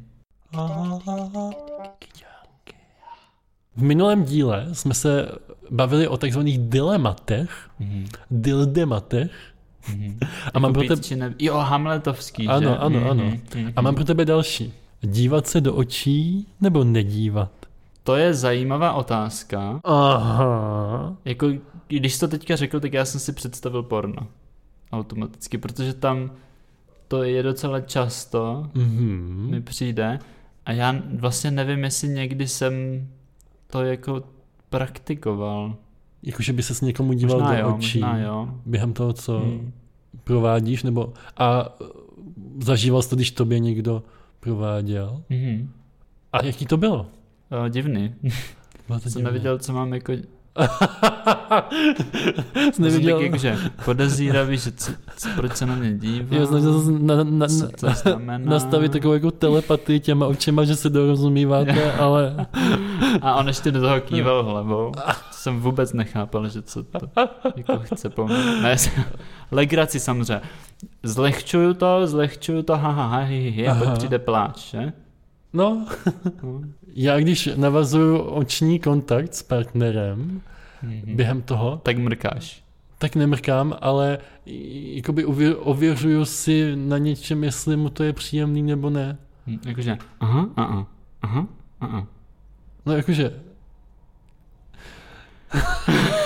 [3.75, 5.31] V minulém díle jsme se
[5.71, 8.05] bavili o takzvaných dilematech, Mhm.
[8.31, 9.31] dildematech,
[9.89, 10.19] Mhm.
[10.53, 11.33] a mám Jako pro tebe.
[11.39, 12.77] Jo, Hamletovský, Ano, že?
[12.77, 13.23] ano, ano.
[13.23, 13.95] Mhm, a mám mhm.
[13.95, 14.73] pro tebe další.
[15.01, 17.51] Dívat se do očí nebo nedívat?
[18.03, 19.79] To je zajímavá otázka.
[19.83, 21.15] Aha.
[21.25, 21.47] Jako,
[21.87, 24.27] když jsi to teďka řekl, tak já jsem si představil porno.
[24.91, 26.31] Automaticky, protože tam
[27.07, 29.47] to je docela často, Mhm.
[29.51, 30.19] mi přijde.
[30.65, 32.73] A já vlastně nevím, jestli někdy jsem
[33.67, 34.23] to jako
[34.69, 35.75] praktikoval.
[36.23, 38.49] Jakože by se s někomu díval možná do jo, očí možná jo.
[38.65, 39.71] během toho, co Hmm.
[40.23, 41.87] provádíš, nebo a uh,
[42.59, 44.03] zažíval jsi to, když tobě někdo
[44.39, 45.21] prováděl?
[45.29, 45.69] Mhm.
[46.33, 47.07] A jaký to bylo?
[47.65, 48.15] O, divný.
[48.87, 50.13] Bylo to Jsem neviděl, co mám jako...
[52.73, 53.17] Jsi neviděl?
[53.17, 56.37] Tak jakože podezíravý, že co, co, proč se na mě dívá.
[56.37, 58.51] Já snažil se na, na, na, co to znamená.
[58.51, 62.47] nastavit takovou jako telepatii těma očima, že se dorozumíváte, ale
[63.21, 64.91] A on ještě do toho kýval hlavou.
[65.31, 66.99] Jsem vůbec nechápal, že co to
[67.55, 68.37] jako chce po mně.
[68.61, 68.75] Ne,
[69.51, 70.41] legraci samozřejmě.
[71.03, 74.93] Zlehčuju to, zlehčuju to, ha, ha, ha, hi, hi, hi, a pak přijde pláč, že?
[75.53, 75.85] no,
[76.43, 76.61] No.
[76.95, 80.41] Já když navazuju oční kontakt s partnerem
[80.83, 81.15] Mhm.
[81.15, 82.63] během toho, Tak mrkáš.
[82.97, 84.17] tak nemrkám, ale
[84.95, 89.17] jakoby ově- ověřuju si na něčem, jestli mu to je příjemný nebo ne.
[89.47, 90.87] Hm, Jakože, aha, aha,
[91.21, 91.47] aha,
[91.81, 92.07] aha.
[92.85, 93.31] No jakože,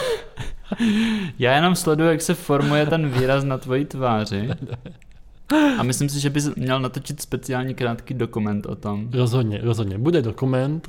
[1.39, 4.49] Já jenom sleduju, jak se formuje ten výraz na tvojí tváři.
[5.79, 9.09] A myslím si, že bys měl natočit speciální krátký dokument o tom.
[9.13, 10.87] rozhodně, rozhodně, bude dokument,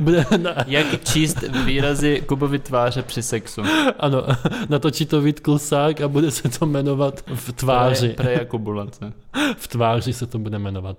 [0.00, 3.62] bude, na, Jak číst výrazy Kubovy tváře při sexu.
[3.98, 4.22] ano,
[4.68, 8.08] natočí to Vít Klusák a bude se to jmenovat v tváři.
[8.08, 9.12] Pre, prejakubulace.
[9.56, 10.96] V tváři se to bude jmenovat.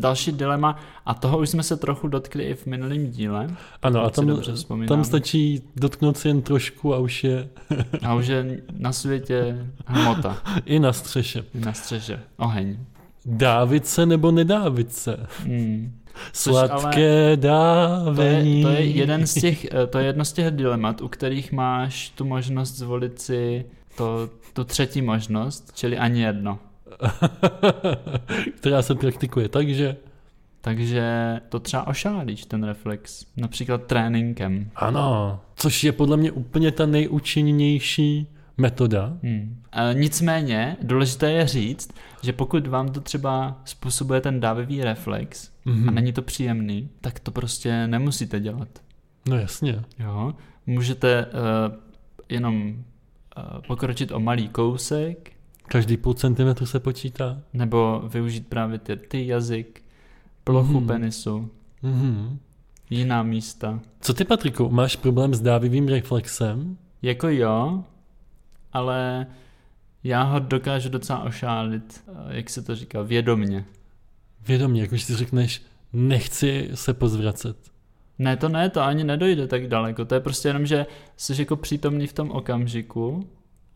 [0.00, 3.48] Další dilema, a toho už jsme se trochu dotkli i v minulém díle.
[3.82, 4.40] Ano, a tam,
[4.88, 7.48] tam stačí dotknout si jen trošku a už je
[8.06, 11.44] A už je na světě hmota, i na střeše.
[11.54, 12.76] na střeše, oheň.
[13.26, 15.16] Dávit se nebo nedávit se?
[15.44, 15.92] Hmm.
[16.32, 18.62] Což Sladké To je, dávení.
[18.62, 22.10] to je jeden z těch, eh, to je jedno z těch dilemat, u kterých máš
[22.10, 23.64] tu možnost zvolit si
[23.96, 26.58] to, tu třetí možnost, čili ani jedno.
[28.56, 29.48] která se praktikuje.
[29.48, 29.96] Takže
[30.60, 33.26] Takže to třeba ošálíš, ten reflex.
[33.36, 34.70] Například tréninkem.
[34.76, 39.12] ano, což je podle mě úplně ta nejúčinnější metoda.
[39.22, 39.62] Hmm.
[39.72, 41.90] E, nicméně, důležité je říct,
[42.22, 45.88] že pokud vám to třeba způsobuje ten dávivý reflex Mhm.
[45.88, 48.68] a není to příjemný, tak to prostě nemusíte dělat.
[49.28, 49.82] No jasně.
[49.98, 50.34] Jo?
[50.66, 51.32] Můžete uh,
[52.28, 55.32] jenom uh, pokročit o malý kousek,
[55.68, 57.38] Každý půl centimetru se počítá.
[57.52, 59.82] nebo využít právě ty, ty jazyk,
[60.44, 60.86] plochu Mhm.
[60.86, 61.50] penisu,
[61.82, 62.38] Mhm.
[62.90, 63.80] jiná místa.
[64.00, 66.76] Co ty, Patriku, máš problém s dávivým reflexem?
[67.02, 67.84] Jako jo,
[68.72, 69.26] ale
[70.04, 73.64] já ho dokážu docela ošálit, eh, jak se to říká, vědomně.
[74.46, 77.56] Vědomě, jako si řekneš, nechci se pozvracet.
[78.18, 80.04] Ne, to ne, to ani nedojde tak daleko.
[80.04, 83.28] To je prostě jenom, že jsi jako přítomný v tom okamžiku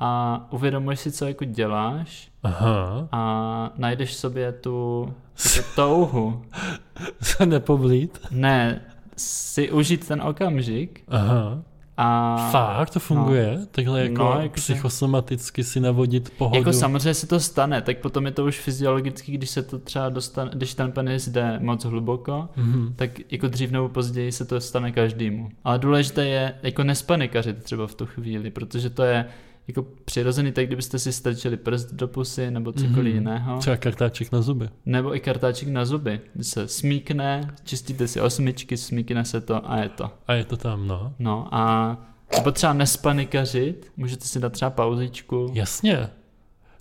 [0.02, 5.08] a uvědomuješ si, co jako děláš Aha, a najdeš v sobě tu
[5.56, 6.42] jako touhu.
[7.22, 8.18] se nepovlít.
[8.30, 8.80] Ne,
[9.16, 11.62] si užít ten okamžik Aha,
[11.96, 12.36] a...
[12.52, 13.58] fakt to funguje?
[13.70, 16.58] Takhle jako No, no, jakože- psychosomaticky si navodit pohodu.
[16.58, 20.08] Jako samozřejmě se to stane, tak potom je to už fyziologicky, když se to třeba
[20.08, 22.92] dostane, když ten penis jde moc hluboko, Mhm.
[22.96, 25.48] tak jako dřív nebo později se to stane každému.
[25.64, 29.24] Ale důležité je jako nespanikařit třeba v tu chvíli, protože to je
[29.70, 33.06] jako přirozený, tak kdybyste si strčili prst do pusy nebo cokoliv Mhm.
[33.14, 33.58] jiného.
[33.58, 34.68] Třeba kartáček na zuby.
[34.86, 36.20] Nebo i kartáček na zuby.
[36.42, 40.10] Se smíkne, čistíte si osmičky, smíkne se to a je to.
[40.26, 41.14] A je to tam, no.
[41.18, 41.96] No a
[42.36, 45.50] nebo třeba nespanikařit, můžete si dát třeba pauzičku.
[45.54, 46.08] Jasně.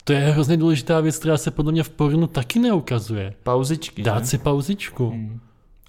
[0.03, 3.33] To je hrozně důležitá věc, která se podle mě v pornu taky neukazuje.
[3.43, 4.25] Pauzičky, Dát že?
[4.29, 5.09] si pauzičku.
[5.09, 5.39] Hmm.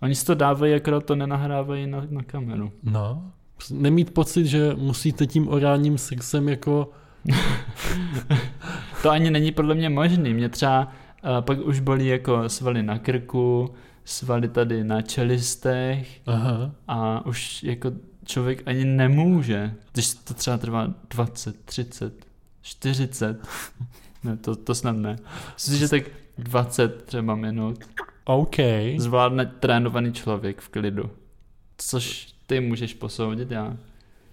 [0.03, 2.73] Oni si to dávají, akorát to nenahrávají na, na kameru.
[2.83, 3.23] No.
[3.71, 6.91] Nemít pocit, že musíte tím orálním sexem jako...
[9.03, 10.35] To ani není podle mě možný.
[10.35, 10.93] Mě třeba
[11.25, 16.71] uh, pak už bolí jako svaly na krku, svaly tady na čelistech Aha.
[16.89, 17.93] a už jako
[18.25, 22.27] člověk ani nemůže, když to třeba trvá 20, 30,
[22.63, 23.47] 40.
[24.25, 25.17] Ne, to, to snad ne.
[25.55, 26.03] Myslím, že tak
[26.39, 27.79] 20 třeba minut
[28.25, 28.57] OK.
[28.99, 31.11] zvládne trénovaný člověk v klidu.
[31.77, 33.77] Což ty můžeš posoudit, já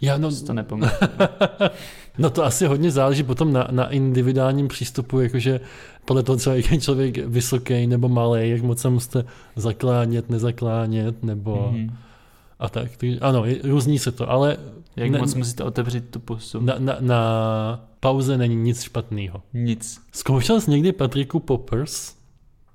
[0.02, 1.12] Já no, to nepamatuju.
[2.18, 5.60] no to asi hodně záleží potom na, na individuálním přístupu, jakože
[6.06, 9.26] podle toho jak je člověk vysoký nebo malý, jak moc se musíte
[9.56, 11.96] zaklánět, nezaklánět, nebo Mhm.
[12.60, 12.98] a tak.
[12.98, 14.58] Takže, ano, různí se to, ale
[14.96, 16.62] Jak Ne- moc musíte otevřít tu pusu?
[16.62, 17.20] na, na, na
[18.00, 19.42] pauze není nic špatného.
[19.54, 20.02] Nic.
[20.12, 22.14] Zkoušel jsi někdy Patriku Poppers?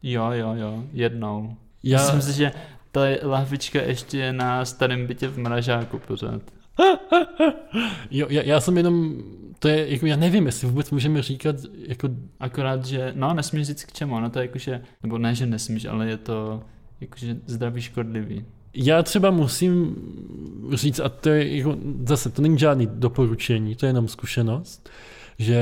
[0.02, 1.56] Jo, jo, jo, jednou.
[1.82, 2.52] Já, Myslím si, že
[2.92, 6.42] ta lahvička ještě je na starém bytě v mražáku pořád.
[8.10, 9.22] jo, já, já jsem jenom,
[9.58, 11.56] to je, jako já nevím, jestli vůbec můžeme říkat,
[11.88, 12.08] jako,
[12.40, 15.84] Akorát, že, no nesmíš říct k čemu, no to je jakože, nebo ne, že nesmíš,
[15.84, 16.62] ale je to
[17.00, 18.44] jakože zdraví škodlivý.
[18.74, 19.96] já třeba musím
[20.72, 21.76] říct, a to je jako,
[22.06, 24.90] zase, to není žádný doporučení, to je jenom zkušenost,
[25.38, 25.58] že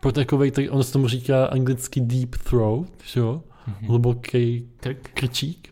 [0.00, 3.86] pro takovej, tak on se tomu říká anglicky deep throat, že jo, Mhm.
[3.88, 5.10] hluboký Krk?
[5.14, 5.68] krčík,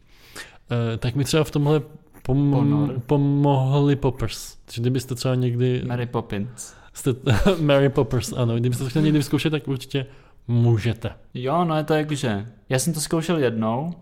[0.98, 1.82] tak mi třeba v tomhle
[2.22, 4.56] pom- pomohli poppers.
[4.64, 5.82] Takže kdybyste třeba někdy...
[5.86, 6.74] Mary Poppins.
[6.92, 7.10] Jste,
[7.60, 8.56] Mary Poppers, ano.
[8.56, 10.06] Kdybyste to chtěli někdy vyzkoušet, tak určitě
[10.48, 11.10] můžete.
[11.34, 13.94] Jo, no je to jakože, já jsem to zkoušel jednou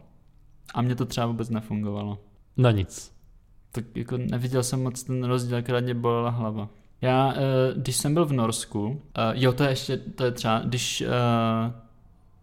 [0.75, 2.18] a mě to třeba vůbec nefungovalo.
[2.57, 3.12] Na nic.
[3.72, 6.68] Tak jako neviděl jsem moc ten rozdíl, akorát mě bolela hlava.
[7.01, 7.38] Já, eh,
[7.77, 11.07] když jsem byl v Norsku, eh, jo, to je ještě, to je třeba, když eh,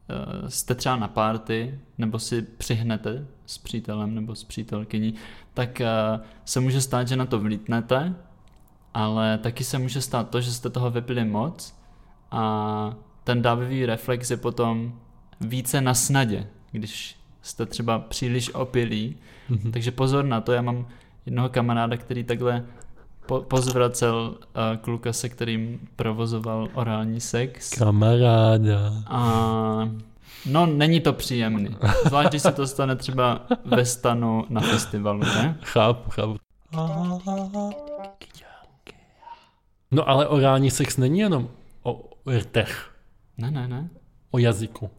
[0.10, 5.14] eh, jste třeba na party, nebo si přihnete s přítelem nebo s přítelkyní,
[5.54, 5.88] tak eh,
[6.46, 8.14] se může stát, že na to vlítnete,
[8.94, 11.76] ale taky se může stát to, že jste toho vypili moc
[12.32, 14.94] a ten dávivý reflex je potom
[15.42, 19.16] více na snadě, když jste třeba příliš opilí,
[19.50, 19.72] Mhm.
[19.72, 20.88] takže pozor na to, já mám
[21.26, 22.66] jednoho kamaráda, který takhle
[23.26, 27.70] po- pozvracel uh, kluka, se kterým provozoval orální sex.
[27.70, 28.94] Kamaráda.
[29.08, 29.90] A
[30.45, 31.75] no, není to příjemný.
[32.08, 35.58] Zvlášť, když se to stane třeba ve stanu na festivalu, ne?
[35.62, 36.38] Chápu, chápu.
[39.91, 41.49] No ale orální sex není jenom
[41.84, 42.02] o
[42.38, 42.95] rtech,
[43.38, 43.89] Ne, ne, ne,
[44.32, 44.89] o jazyku,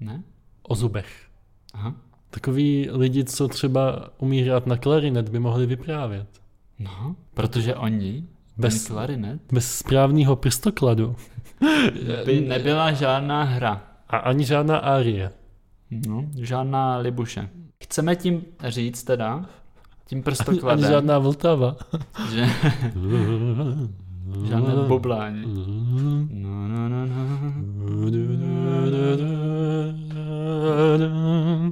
[0.00, 0.22] ne.
[0.62, 1.26] o zubech.
[1.74, 1.94] Aha.
[2.30, 6.28] Takový lidi, co třeba umí hrát na klarinet, by mohli vyprávět.
[6.78, 8.24] No, protože oni,
[8.56, 11.16] Bez- klarinet, Bez správného prstokladu.
[12.24, 13.82] by nebyla žádná hra.
[14.10, 15.30] A ani žádná árie.
[15.90, 17.48] No, žádná libuše.
[17.84, 19.42] Chceme tím říct teda, tím
[20.10, 21.76] Ani, ani prstokladem, žádná Vltava.
[22.32, 22.46] že
[24.44, 25.42] žádné boblání.
[26.30, 27.14] No, no, no, no.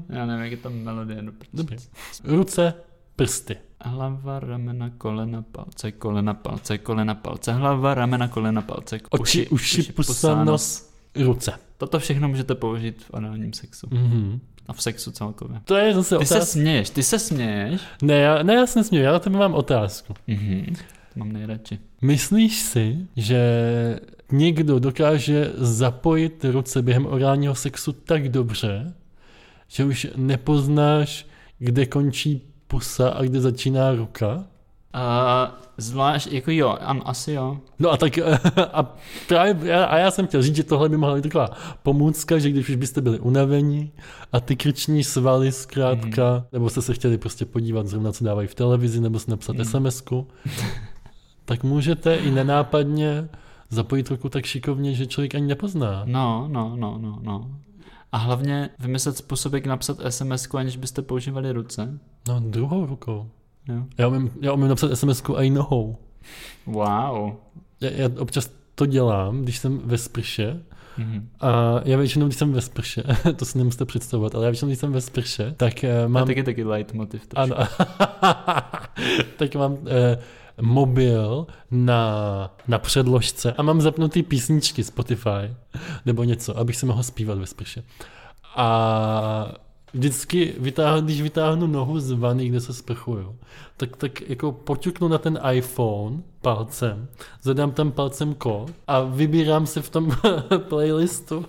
[0.09, 1.23] Já nevím, jak je tam melodie.
[1.23, 1.77] No, Dobře.
[2.25, 2.75] Ruce,
[3.17, 3.57] prsty.
[3.85, 10.45] Hlava, ramena, kolena, palce, kolena, palce, kolena, palce, hlava, ramena, kolena, palce, Oči, uši, pusa,
[10.45, 11.68] nos, ruce.
[11.79, 13.87] Toto všechno můžete použít v análním sexu.
[13.91, 14.41] Mhm.
[14.67, 15.61] A v sexu celkově.
[15.65, 16.53] To je zase Ty se otázka.
[16.53, 17.81] směješ, ty se směješ.
[18.03, 20.15] Ne, já, ne, já se nesměju, já na tebe mám otázku.
[20.27, 20.75] Mhm.
[21.15, 21.79] To mám nejradši.
[22.03, 23.41] Myslíš si, že
[24.33, 28.95] někdo dokáže zapojit ruce během orálního sexu tak dobře,
[29.69, 31.27] že už nepoznáš,
[31.59, 34.45] kde končí pusa a kde začíná ruka?
[34.93, 37.59] A zvlášť, jako jo, ano, asi jo.
[37.79, 38.19] No a tak
[38.73, 38.97] a
[39.29, 41.49] právě já- a já jsem chtěl říct, že tohle by mohla být taková
[41.83, 43.93] pomůcka, že když už byste byli unavení
[44.33, 46.45] a ty krční svaly zkrátka, Mhm.
[46.53, 49.65] nebo jste se chtěli prostě podívat zrovna, co dávají v televizi, nebo si napsat Mhm.
[49.65, 50.27] SMSku,
[51.45, 53.29] tak můžete i nenápadně
[53.71, 56.03] zapojit ruku tak šikovně, že člověk ani nepozná.
[56.05, 57.51] No, no, no, no, no.
[58.13, 61.99] A hlavně vymyslet způsob, jak napsat sms aniž byste používali ruce.
[62.29, 63.29] No druhou rukou.
[63.69, 63.83] Jo.
[63.99, 65.97] Já umím, já umím napsat SMSku i nohou.
[66.67, 67.33] Wow.
[67.81, 70.61] Já, já občas to dělám, když jsem ve sprše,
[70.99, 71.29] Mhm.
[71.41, 73.03] A já většinou, když jsem ve sprše,
[73.37, 76.13] to si nemusíte představovat, ale já většinou, když jsem ve sprše, tak eh, Mám...
[76.13, 76.27] mám...
[76.27, 77.27] taky taky leitmotiv.
[77.27, 77.55] trošku.
[77.55, 77.67] Ano,
[79.37, 80.19] tak mám eh,
[80.61, 85.55] mobil na, na předložce a mám zapnutý písničky Spotify
[86.07, 87.83] nebo něco, abych si mohl zpívat ve sprše.
[88.57, 89.55] A
[89.95, 93.37] vždycky, vytáhnu, když vytáhnu nohu z vany, kde se sprchuju,
[93.77, 97.09] tak, tak jako poťuknu na ten iPhone palcem,
[97.43, 100.11] zadám tam palcem kód a vybírám si v tom
[100.69, 101.45] playlistu,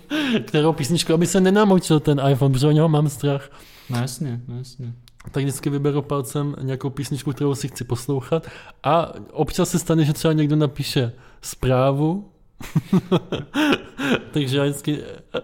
[0.47, 3.49] kterou písničku, aby se nenamočil ten iPhone, protože o něho mám strach
[3.89, 4.93] No jasně, no jasně.
[5.31, 8.47] tak vždycky vyberu palcem nějakou písničku, kterou si chci poslouchat
[8.83, 12.31] a občas se stane, že třeba někdo napíše zprávu,
[14.31, 14.99] takže já vždycky,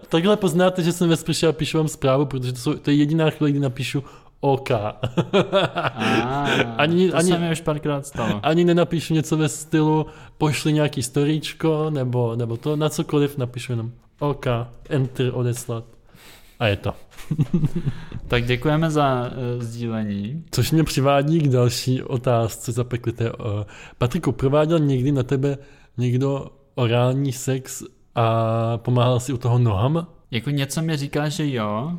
[0.08, 2.96] takhle poznáte, že jsem ve sprše a píšu vám zprávu, protože to, jsou, to je
[2.96, 4.04] jediná chvíle, kdy napíšu
[4.40, 4.70] OK.
[4.70, 5.00] A,
[6.78, 8.40] Ani- to ani- se mi už párkrát stalo.
[8.42, 10.06] Ani nenapíšu něco ve stylu
[10.38, 14.46] pošli nějaký storíčko nebo, nebo to na cokoliv, napíšu jenom OK,
[14.88, 15.84] enter odeslat.
[16.58, 16.94] A je to.
[18.28, 20.44] Tak děkujeme za uh, sdílení.
[20.50, 23.32] Což mě přivádí k další otázce zapeklité.
[23.32, 23.36] Uh,
[23.98, 25.58] Patriku, prováděl někdy na tebe
[25.96, 27.82] někdo orální sex
[28.14, 30.08] a pomáhal si u toho nohama?
[30.30, 31.98] Jako něco mi říká, že jo,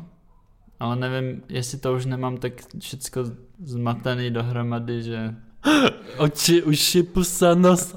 [0.80, 3.20] ale nevím, jestli to už nemám tak všecko
[3.64, 5.34] zmatený dohromady, že...
[6.18, 7.96] Oči, uši, pusa, nos.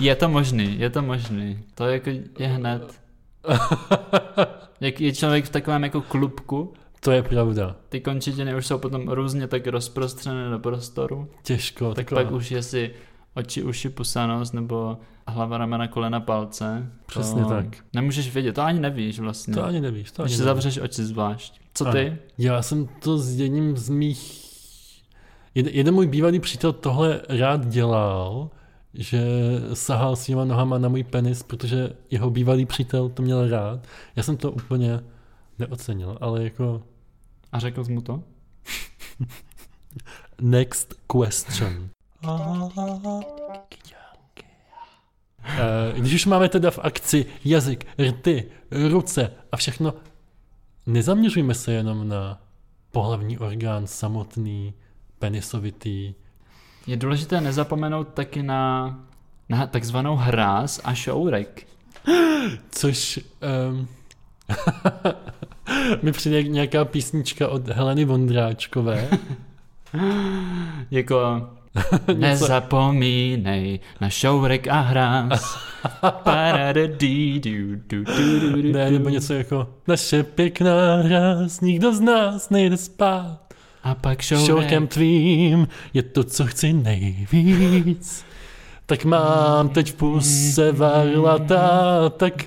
[0.00, 1.58] Je to možný, je to možný.
[1.74, 3.00] To jako je hned.
[4.80, 7.76] Jak je člověk v takovém jako klubku, To je pravda.
[7.88, 11.94] ty končetiny už jsou potom různě tak rozprostřené do prostoru, Těžko.
[11.94, 12.90] tak taková- pak už jestli
[13.34, 16.90] oči, uši, pusanost nebo hlava, ramena, kolena, palce.
[16.90, 17.66] to Přesně tak.
[17.92, 19.54] Nemůžeš vědět, to ani nevíš vlastně.
[19.54, 20.12] To ani nevíš.
[20.12, 20.44] To ani Když nevíš.
[20.44, 21.60] zavřeš oči zvlášť.
[21.74, 22.18] Co ty?
[22.38, 24.44] Já jsem to s jedním z mých...
[25.54, 28.50] Jed, jeden můj bývalý přítel tohle rád dělal,
[28.94, 29.22] že
[29.74, 33.86] sahal svýma nohama na můj penis, protože jeho bývalý přítel to měl rád.
[34.16, 35.00] Já jsem to úplně
[35.58, 36.82] neocenil, ale jako
[37.52, 38.22] A řekl jsi mu to?
[40.40, 41.88] next question.
[45.46, 49.94] Eh, Když už máme teda v akci jazyk, rty, ruce a všechno,
[50.86, 52.40] nezaměřujme se jenom na
[52.92, 54.74] pohlavní orgán samotný,
[55.18, 56.14] penisovitý.
[56.86, 58.98] Je důležité nezapomenout taky na,
[59.48, 61.66] na takzvanou hráz a šourek.
[62.70, 63.20] Což
[63.70, 63.88] um,
[66.02, 69.08] mi přijde jak nějaká písnička od Heleny Vondráčkové.
[70.90, 71.48] Jako
[72.14, 75.58] nezapomínej na šourek a hráz.
[78.72, 83.38] Ne, nebo něco jako naše pěkná hráz, nikdo z nás nejde spát.
[83.82, 84.46] A pak šourek.
[84.46, 88.24] Šourkem tvým je to, co chci nejvíc.
[88.86, 92.44] Tak mám teď v puse varlata, tak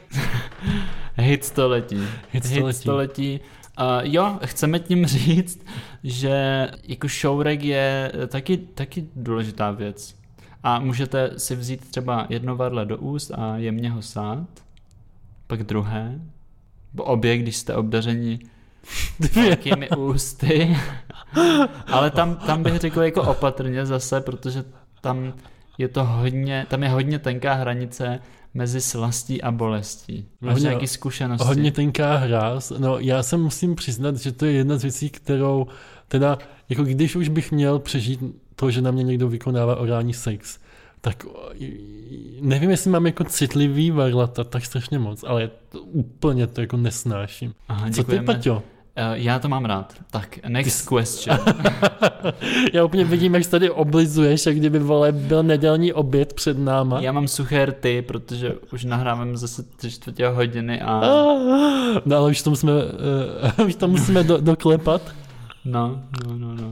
[1.18, 2.08] Hit století.
[2.32, 3.40] Hit Hit století.
[3.80, 5.66] Uh, jo, chceme tím říct,
[6.04, 10.16] že jako šourek je taky, taky důležitá věc.
[10.64, 14.48] A můžete si vzít třeba jedno varle do úst a jemně ho sát,
[15.48, 16.20] pak druhé,
[16.94, 18.40] bo obě, když jste obdařeni
[19.36, 20.78] velkými ústy.
[21.88, 24.64] Ale tam, tam bych řekl jako opatrně zase, protože
[25.02, 25.34] tam
[25.78, 28.20] je to hodně, tam je hodně tenká hranice
[28.58, 30.26] mezi slastí a bolestí.
[30.42, 31.48] Máš Hodně- nějaký zkušenosti?
[31.48, 32.74] hodně tenká hráz.
[32.78, 35.68] No já se musím přiznat, že to je jedna z věcí, kterou
[36.08, 36.38] teda,
[36.70, 38.20] jako když už bych měl přežít
[38.56, 40.60] to, že na mě někdo vykonává orální sex,
[41.02, 41.26] tak
[42.42, 47.54] nevím, jestli mám jako citlivý varlata tak strašně moc, ale to, úplně to jako nesnáším.
[47.68, 48.20] Aha, Co ty.
[48.20, 48.64] Paťo?
[49.00, 49.94] Eh, Já to mám rád.
[50.12, 51.38] Tak, next question.
[52.74, 57.00] Já úplně vidím, jak se tady oblizuješ, jak kdyby vole byl nedělní oběd před náma.
[57.02, 62.30] Já mám suché rty, protože už nahráváme zase tři čtvrtě hodiny a Ah, No ale
[62.32, 62.72] už to musíme,
[63.60, 65.02] uh, už to musíme do, doklepat.
[65.66, 66.72] no, no, no, no.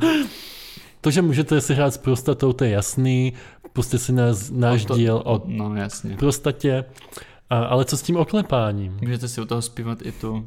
[1.01, 3.33] To, že můžete si hrát s prostatou, to je jasný.
[3.73, 6.15] Puste si nás, náš to- díl o No, jasně.
[6.17, 6.85] prostatě.
[7.49, 8.97] A, ale co s tím oklepáním?
[9.01, 10.45] Můžete si u toho zpívat i tu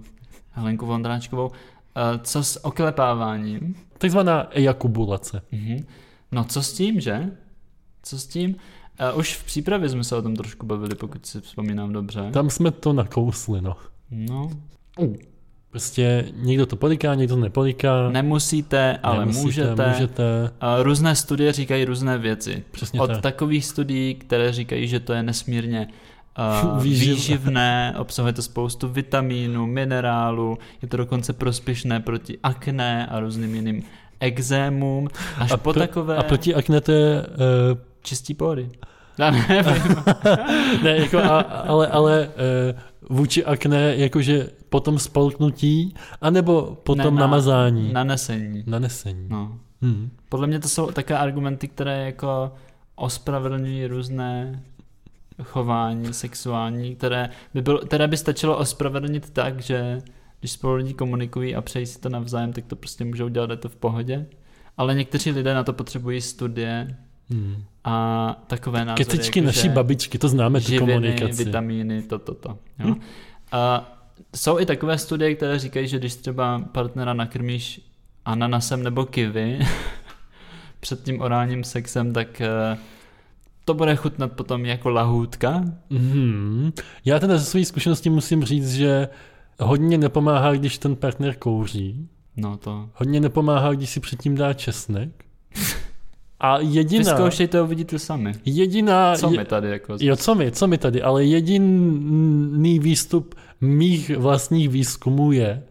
[0.58, 1.50] Helenku Vondráčkovou.
[1.96, 3.74] Eh, Co s oklepáváním?
[3.98, 5.42] Takzvaná ejakubulace.
[5.52, 5.84] Mhm.
[6.32, 7.30] No, co s tím, že?
[8.02, 8.56] Co s tím?
[8.98, 12.30] Eh, Už v přípravě jsme se o tom trošku bavili, pokud si vzpomínám dobře.
[12.32, 13.76] Tam jsme to nakousli, no.
[14.10, 14.50] No,
[15.70, 18.08] Prostě někdo to poliká, někdo to nepoliká.
[18.10, 19.88] nemusíte, ale Nemusíte, můžete.
[19.88, 20.50] můžete.
[20.60, 22.64] A Různé studie říkají různé věci.
[22.70, 23.20] Přesně Od tak.
[23.20, 25.88] takových studií, které říkají, že to je nesmírně
[26.74, 27.14] uh, Výživné.
[27.14, 33.82] výživné, obsahuje to spoustu vitamínů, minerálů, je to dokonce prospěšné proti akné a různým jiným
[34.20, 37.20] exémům, až A po pro- takové A proti akne to je...
[37.22, 38.70] Uh, čistí pory.
[39.18, 39.96] Já nevím.
[40.82, 42.28] ne, jako, a, ale, ale
[43.10, 47.92] uh, vůči akne, jakože potom spolknutí, anebo potom Ne, na- namazání.
[47.92, 48.62] Nanesení.
[48.66, 49.26] Nanesení.
[49.28, 49.58] No.
[49.82, 50.10] Hmm.
[50.28, 52.52] Podle mě to jsou také argumenty, které jako
[52.96, 54.62] ospravedlňují různé
[55.42, 59.98] chování sexuální, které by, bylo, které by stačilo ospravedlnit tak, že
[60.40, 63.56] když spolu lidi komunikují a přejí si to navzájem, tak to prostě můžou dělat, je
[63.56, 64.26] to v pohodě.
[64.76, 66.96] Ale někteří lidé na to potřebují studie
[67.30, 67.64] Hmm.
[67.84, 71.44] a takové názory, Kecičky jako, naší že babičky, to známe, tu živiny, komunikaci.
[71.44, 72.58] vitamíny, to, to, to.
[72.78, 72.94] Jo?
[73.52, 73.92] A
[74.36, 77.80] jsou i takové studie, které říkají, že když třeba partnera nakrmíš
[78.24, 79.58] ananasem nebo kivy
[80.80, 82.78] před tím orálním sexem, tak eh,
[83.68, 85.64] to bude chutnat potom jako lahůdka.
[85.90, 86.72] Hmm.
[87.04, 89.08] Já teda ze své zkušenosti musím říct, že
[89.60, 92.08] hodně nepomáhá, když ten partner kouří.
[92.36, 92.88] No to...
[92.94, 95.24] Hodně nepomáhá, když si předtím dá česnek.
[96.40, 98.32] A jediná, Vyzkoušejte, uvidíte sami.
[98.44, 99.96] jediná, Co my tady jako...
[100.00, 105.62] Jo, co mi, co mi tady, ale jediný výstup mých vlastních výzkumů je,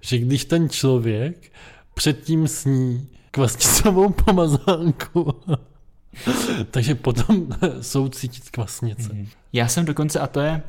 [0.00, 1.52] že když ten člověk
[1.94, 5.34] předtím sní kvasnicovou pomazánku,
[6.70, 7.46] takže potom
[7.80, 9.12] jsou cítit kvasnice.
[9.12, 9.26] Mhm.
[9.52, 10.62] Já jsem dokonce, a to je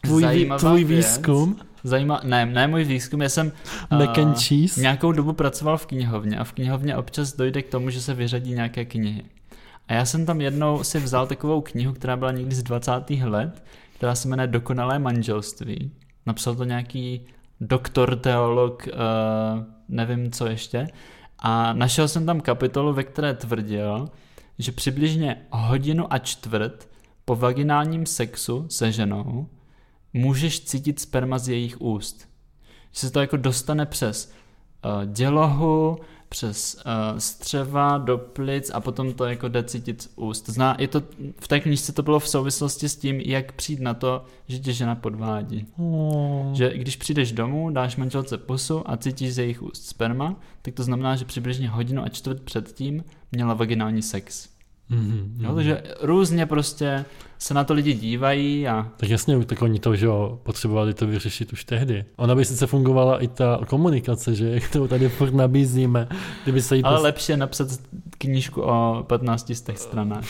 [0.00, 1.06] Tvůj, zajímavá tvůj věc.
[1.06, 3.52] výzkum, Zajímá, ne, ne můj výzkum, já jsem
[3.90, 7.68] mac a, and cheese, nějakou dobu pracoval v knihovně a v knihovně občas dojde k
[7.68, 9.24] tomu, že se vyřadí nějaké knihy.
[9.88, 12.90] A já jsem tam jednou si vzal takovou knihu, která byla někdy z 20.
[13.10, 13.62] let,
[13.94, 15.90] která se jmenuje Dokonalé manželství.
[16.26, 17.26] Napsal to nějaký
[17.60, 20.86] doktor, teolog, uh, nevím co ještě.
[21.38, 24.08] A našel jsem tam kapitolu, ve které tvrdil,
[24.58, 26.88] že přibližně hodinu a čtvrt
[27.24, 29.46] po vaginálním sexu se ženou
[30.12, 32.28] můžeš cítit sperma z jejich úst.
[32.92, 34.32] Že se to jako dostane přes
[34.84, 35.98] uh, dělohu,
[36.28, 40.48] přes uh, střeva do plic a potom to jako jde cítit z úst.
[40.48, 41.02] Zná, je to,
[41.40, 44.72] v té knížce to bylo v souvislosti s tím, jak přijít na to, že tě
[44.72, 45.66] žena podvádí.
[45.78, 46.54] Oh.
[46.54, 50.82] Že když přijdeš domů, dáš manželce pusu a cítíš z jejich úst sperma, tak to
[50.82, 54.48] znamená, že přibližně hodinu a čtvrt předtím měla vaginální sex.
[54.88, 55.56] Mhm, Jo, mhm.
[55.56, 57.04] takže různě prostě
[57.38, 61.06] se na to lidi dívají a Tak jasně, tak oni to, že jo, potřebovali to
[61.06, 62.04] vyřešit už tehdy.
[62.16, 66.08] Ona by sice fungovala i ta komunikace, že kterou tady furt nabízíme,
[66.42, 67.68] kdyby se jí ale pos- lepší je napsat
[68.18, 70.24] knížku o 15 z těch stranách.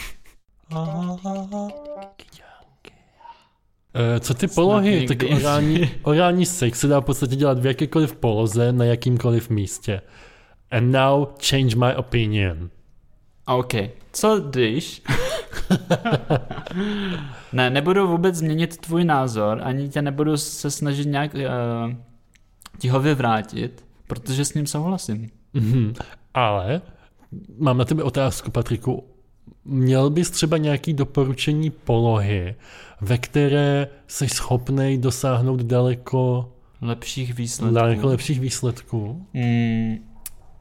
[3.94, 8.16] Eh, Co ty polohy, tak orální, orální sex se dá v podstatě dělat v jakékoliv
[8.16, 10.00] poloze, na jakýmkoliv místě.
[10.70, 12.70] And now change my opinion.
[13.46, 13.74] OK,
[14.12, 15.02] co když...
[17.52, 21.40] ne, nebudu vůbec změnit tvůj názor, ani tě nebudu se snažit nějak uh,
[22.78, 25.30] ti ho vyvrátit, protože s ním souhlasím.
[25.54, 25.92] Mhm.
[26.34, 26.80] Ale
[27.58, 29.04] mám na tebe otázku, Patriku.
[29.64, 32.54] Měl bys třeba nějaký doporučení polohy,
[33.00, 37.74] ve které jsi schopný dosáhnout daleko, Lepších výsledků.
[37.74, 39.26] daleko lepších výsledků?
[39.34, 39.96] Mm,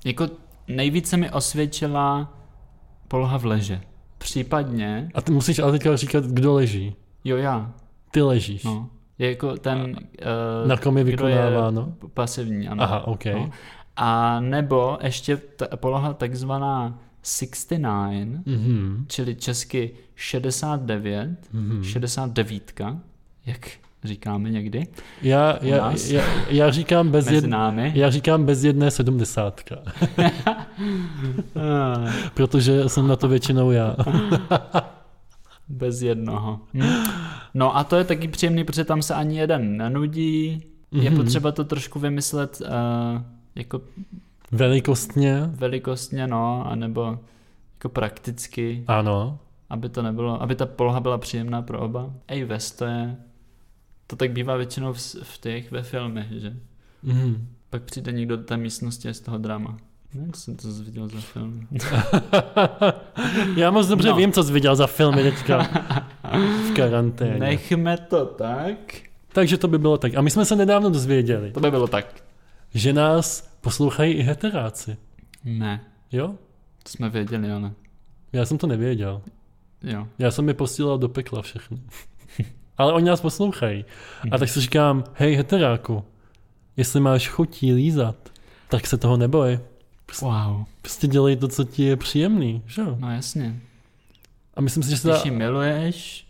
[0.05, 0.29] jako
[0.67, 2.33] nejvíce mi osvědčila
[3.11, 3.81] poloha v leže.
[4.17, 6.95] Případně, A ty musíš ale teďka říkat, kdo leží.
[7.23, 7.73] jo já,
[8.11, 8.63] Ty ležíš.
[8.63, 8.89] no.
[9.19, 9.95] Je jako ten,
[10.63, 11.93] uh, Na kom je vykonáváno?
[12.13, 12.83] pasivní, ano.
[12.83, 13.25] Aha, OK.
[13.25, 13.49] No.
[13.95, 19.05] A nebo ještě ta poloha takzvaná 69, Mhm.
[19.07, 21.83] čili česky 69, Mhm.
[21.83, 22.97] 69,
[23.45, 23.69] jak
[24.03, 24.87] říkáme někdy,
[25.21, 27.91] Já, já, já, já, říkám bez jed, námi.
[27.95, 29.75] já říkám bez jedné sedmdesátka,
[32.33, 33.95] protože jsem na to většinou já.
[35.69, 36.59] Bez jednoho.
[36.73, 36.83] Hm.
[37.53, 40.63] No a to je taky příjemný, protože tam se ani jeden nenudí.
[40.91, 41.19] Je Mhm.
[41.19, 42.67] potřeba to trošku vymyslet uh,
[43.55, 43.81] jako
[44.51, 47.19] Velikostně, velikostně, no, anebo
[47.73, 49.39] jako prakticky, ano.
[49.69, 52.09] aby to nebylo, aby ta poloha byla příjemná pro oba.
[52.27, 53.15] Ej, West, to je,
[54.11, 56.53] to tak bývá většinou v, v těch, ve filmech, že?
[57.03, 57.47] Mhm.
[57.69, 59.77] Pak přijde někdo do té místnosti a z toho drama.
[60.13, 61.67] Ne, co jsem to viděl za film.
[63.55, 64.15] já moc dobře No.
[64.15, 65.63] vím, co jsi viděl za filmy teďka
[66.69, 67.39] v karanténě.
[67.39, 68.77] Nechme to tak.
[69.33, 70.15] Takže to by bylo tak.
[70.15, 72.23] A my jsme se nedávno dozvěděli, To by bylo tak.
[72.73, 74.97] že nás poslouchají i heteráci.
[75.45, 75.81] Ne,
[76.11, 76.27] Jo?
[76.83, 77.71] to jsme věděli, ale
[78.33, 79.21] Já jsem to nevěděl.
[79.83, 80.07] jo.
[80.19, 81.81] Já jsem je posílal do pekla všechny.
[82.81, 83.85] Ale oni nás poslouchají.
[84.31, 86.03] A tak si říkám, hej heteráku,
[86.77, 88.15] jestli máš chutí lízat,
[88.69, 89.59] tak se toho neboj.
[90.21, 92.95] Wow, Prostě dělej to, co ti je příjemný, že jo?
[92.99, 93.59] no jasně.
[94.55, 96.27] A myslím si, že se Když ji miluješ,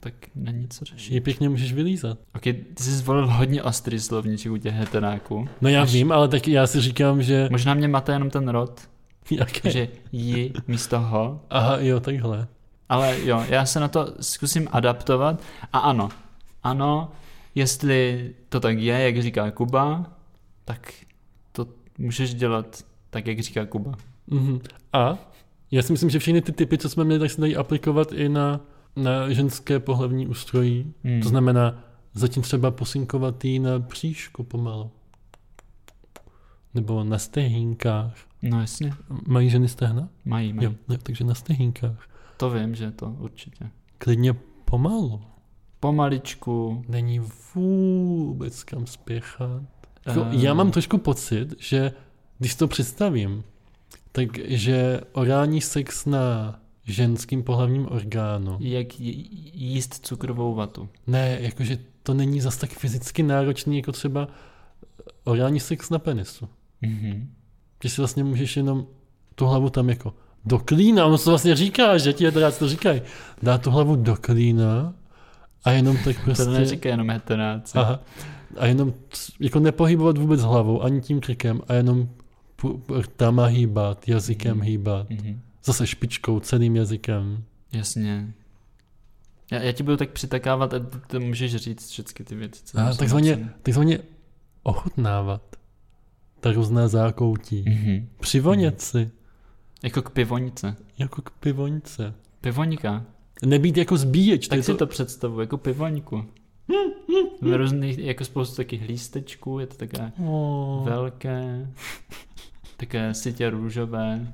[0.00, 1.20] tak není co ji řešit.
[1.20, 2.18] pěkně můžeš vylízat.
[2.34, 5.48] Ok, ty jsi zvolil hodně ostrý slovníček u těch heteráků.
[5.60, 7.48] No já Až- vím, ale tak já si říkám, že...
[7.50, 8.80] Možná mě máte jenom ten rod,
[9.30, 9.70] Jaké?
[9.70, 11.40] že ji místo ho.
[11.50, 12.46] Aha, jo, takhle.
[12.88, 15.42] Ale jo, já se na to zkusím adaptovat.
[15.72, 16.08] A ano,
[16.62, 17.12] ano,
[17.54, 20.06] jestli to tak je, jak říká Kuba,
[20.64, 20.92] tak
[21.52, 21.66] to
[21.98, 23.94] můžeš dělat tak, jak říká Kuba.
[24.26, 24.60] Mhm.
[24.92, 25.18] A
[25.70, 28.28] já si myslím, že všechny ty typy, co jsme měli, tak se dají aplikovat i
[28.28, 28.60] na,
[28.96, 30.94] na ženské pohlavní ústrojí.
[31.04, 31.20] Hmm.
[31.20, 31.84] To znamená,
[32.14, 34.90] zatím třeba posinkovat jí na příšku pomalu.
[36.74, 38.14] Nebo na stehínkách.
[38.42, 38.92] No jasně,
[39.26, 40.08] Mají ženy stehna?
[40.24, 40.64] mají, mají.
[40.64, 42.08] Jo, jo, takže na stehínkách.
[42.36, 43.70] To vím, že to určitě.
[43.98, 44.32] Klidně
[44.64, 45.20] pomalu.
[45.80, 46.84] Pomaličku.
[46.88, 47.20] Není
[47.54, 49.62] vůbec kam spěchat.
[50.06, 51.92] Jako, Eh, já mám trošku pocit, že
[52.38, 53.44] když to představím,
[54.12, 60.88] takže orální sex na ženským pohlavním orgánu, Jak jí- jíst cukrovou vatu.
[61.06, 64.28] ne, jakože to není zas tak fyzicky náročný, jako třeba
[65.24, 66.48] orální sex na penisu.
[66.82, 67.30] Mhm.
[67.82, 68.86] Že si vlastně můžeš jenom
[69.34, 70.14] tu hlavu tam jako
[70.46, 73.02] do klína, ono se vlastně říká, že ti heteráci to říkají,
[73.42, 74.94] dá tu hlavu do klína
[75.64, 76.44] a jenom tak prostě...
[76.44, 77.78] To neříká jenom heteráci.
[77.78, 78.00] Aha.
[78.58, 78.92] A jenom
[79.40, 82.08] jako nepohybovat vůbec hlavou, ani tím krkem, a jenom
[82.98, 84.66] rtama hýbat, jazykem Mhm.
[84.66, 85.10] hýbat.
[85.10, 85.40] Mhm.
[85.64, 87.44] Zase špičkou, celým jazykem.
[87.72, 88.32] Jasně.
[89.52, 92.60] Já, já ti budu tak přitakávat a ty, ty můžeš říct všechny ty věci.
[92.64, 93.98] Co A takzvaně, takzvaně
[94.62, 95.42] ochutnávat
[96.40, 97.64] ta různá zákoutí.
[97.68, 98.08] Mhm.
[98.20, 99.10] Přivonět si,
[99.82, 100.76] Jako k pivonice.
[100.98, 102.14] jako k pivoňce.
[102.40, 103.04] Pivoňka.
[103.44, 104.48] Nebýt jako zbíječ.
[104.48, 106.24] Tak si to představuji, jako pivoňku.
[107.46, 110.84] Je různých, jako spoustu takových lístečků, je to také Oh.
[110.84, 111.70] velké,
[112.76, 114.32] také sitě růžové.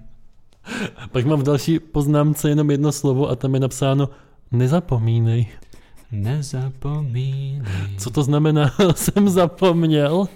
[1.12, 4.08] Pak mám v další poznámce jenom jedno slovo a tam je napsáno
[4.52, 5.46] nezapomínej.
[6.12, 7.62] Nezapomínej.
[7.98, 8.70] Co to znamená?
[8.94, 10.28] jsem zapomněl.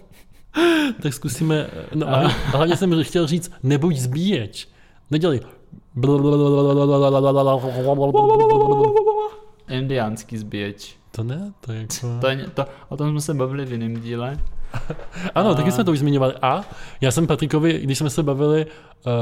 [1.03, 4.69] tak zkusíme, no a hlavně jsem chtěl říct, nebuď zbíječ.
[5.11, 5.41] Nedělej.
[9.69, 10.97] Indiánský zběč.
[11.11, 12.21] To ne, to je jako...
[12.21, 14.39] To, je, to, o tom jsme se bavili v jiném díle.
[15.35, 16.35] Ano, A- taky jsme to už zmiňovali.
[16.43, 16.65] A
[17.01, 19.13] já jsem Patrikovi, když jsme se bavili uh,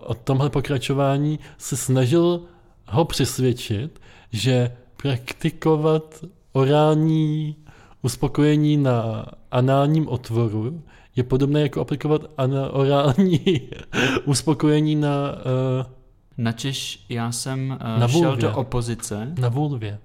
[0.00, 2.40] o tomhle pokračování, se snažil
[2.88, 4.00] ho přesvědčit,
[4.32, 7.56] že praktikovat orální
[8.02, 10.82] uspokojení na análním otvoru
[11.18, 12.22] je podobné jako aplikovat
[12.70, 13.40] orální
[14.24, 15.92] uspokojení na, uh,
[16.38, 18.42] Načež já jsem uh, Na šel vulvě.
[18.42, 19.34] do opozice.
[19.40, 19.98] na vulvě.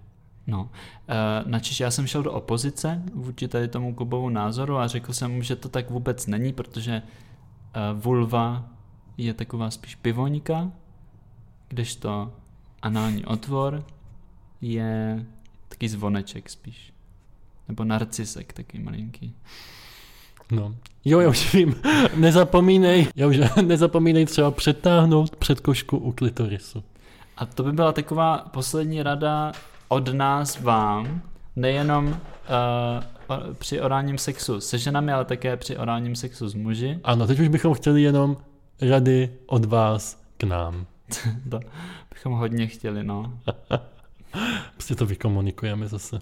[0.48, 5.14] No, uh, načež já jsem šel do opozice vůči tady tomu Kubovu názoru a řekl
[5.14, 8.70] jsem mu, že to tak vůbec není, protože uh, vulva
[9.18, 10.72] je taková spíš pivoňka,
[11.68, 12.32] kdežto
[12.82, 13.86] anální otvor
[14.62, 15.26] je
[15.68, 16.94] taký zvoneček spíš.
[17.68, 19.36] Nebo narcisek taky malinký.
[20.56, 20.76] No.
[21.06, 21.76] Jo, já už vím.
[22.16, 26.84] Nezapomínej, já už nezapomínej třeba přetáhnout předkošku u klitorisu.
[27.38, 29.52] A to by byla taková poslední rada
[29.88, 31.22] od nás vám,
[31.56, 32.14] nejenom uh,
[33.28, 37.00] o, při orálním sexu se ženami, ale také při orálním sexu s muži.
[37.04, 38.38] Ano, teď už bychom chtěli jenom
[38.82, 40.86] rady od vás k nám.
[41.50, 41.60] To
[42.14, 43.34] bychom hodně chtěli, no.
[44.74, 46.20] Prostě to vykomunikujeme zase.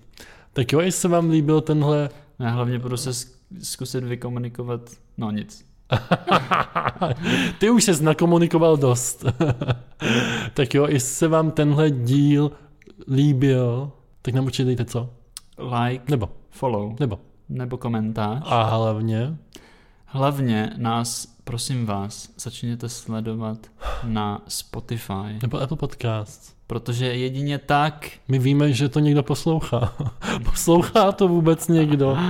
[0.53, 2.09] Tak jo, jestli se vám líbil tenhle...
[2.39, 3.13] Já hlavně budu se
[3.59, 4.81] zkusit vykomunikovat,
[5.17, 5.65] no nic.
[7.59, 9.25] Ty už se nakomunikoval dost.
[10.53, 12.51] tak jo, jestli se vám tenhle díl
[13.13, 13.91] líbil,
[14.21, 15.09] tak nám určitě dejte co?
[15.57, 17.19] Like, Nebo, follow, nebo.
[17.49, 18.41] nebo komentář.
[18.45, 19.37] A hlavně,
[20.13, 23.67] Hlavně nás, prosím vás, začněte sledovat
[24.03, 26.55] na Spotify, nebo Apple Podcast.
[26.67, 29.93] protože jedině tak My víme, že to někdo poslouchá.
[30.43, 32.17] poslouchá to vůbec někdo.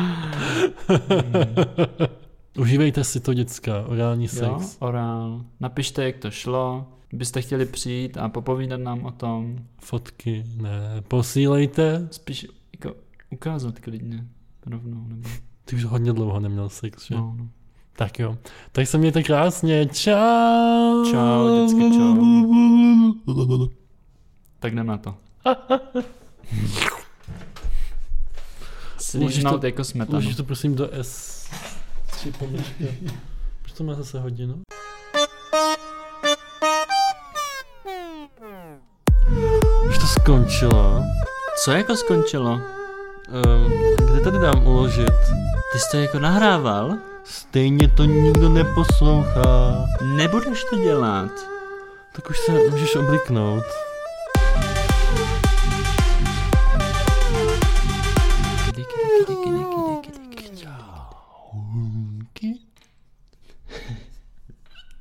[2.59, 4.77] Užívejte si to, děcka, orální Jo, sex.
[4.79, 5.45] orál.
[5.59, 6.87] Napište, jak to šlo.
[7.13, 9.57] Byste chtěli přijít a popovídat nám o tom.
[9.79, 12.07] Fotky, ne, posílejte.
[12.11, 12.95] Spíš jako
[13.29, 14.25] ukázat klidně
[14.65, 15.03] rovnou.
[15.07, 15.29] Nebo...
[15.65, 17.15] Ty už hodně dlouho neměl sex, že?
[17.15, 17.49] No, no.
[18.01, 18.37] Tak jo.
[18.71, 19.85] Tak se mějte krásně.
[19.85, 21.05] Čau.
[21.11, 22.15] Čau, dětsky, čau.
[24.59, 25.15] Tak jdem na to.
[28.97, 30.17] Slížnout to- jako smetanu.
[30.17, 31.45] Uložíš to prosím do S.
[32.11, 32.85] Tři pomlčka.
[33.61, 34.61] Proč to má zase hodinu?
[39.89, 41.03] Už to skončilo.
[41.63, 42.51] Co jako skončilo?
[42.51, 43.71] Um,
[44.11, 45.11] kde tady dám uložit?
[45.73, 47.10] Ty jsi to jako nahrával?
[47.23, 49.85] Stejně to nikdo neposlouchá.
[50.15, 51.31] Nebudeš to dělat.
[52.11, 53.63] Tak už se můžeš obliknout.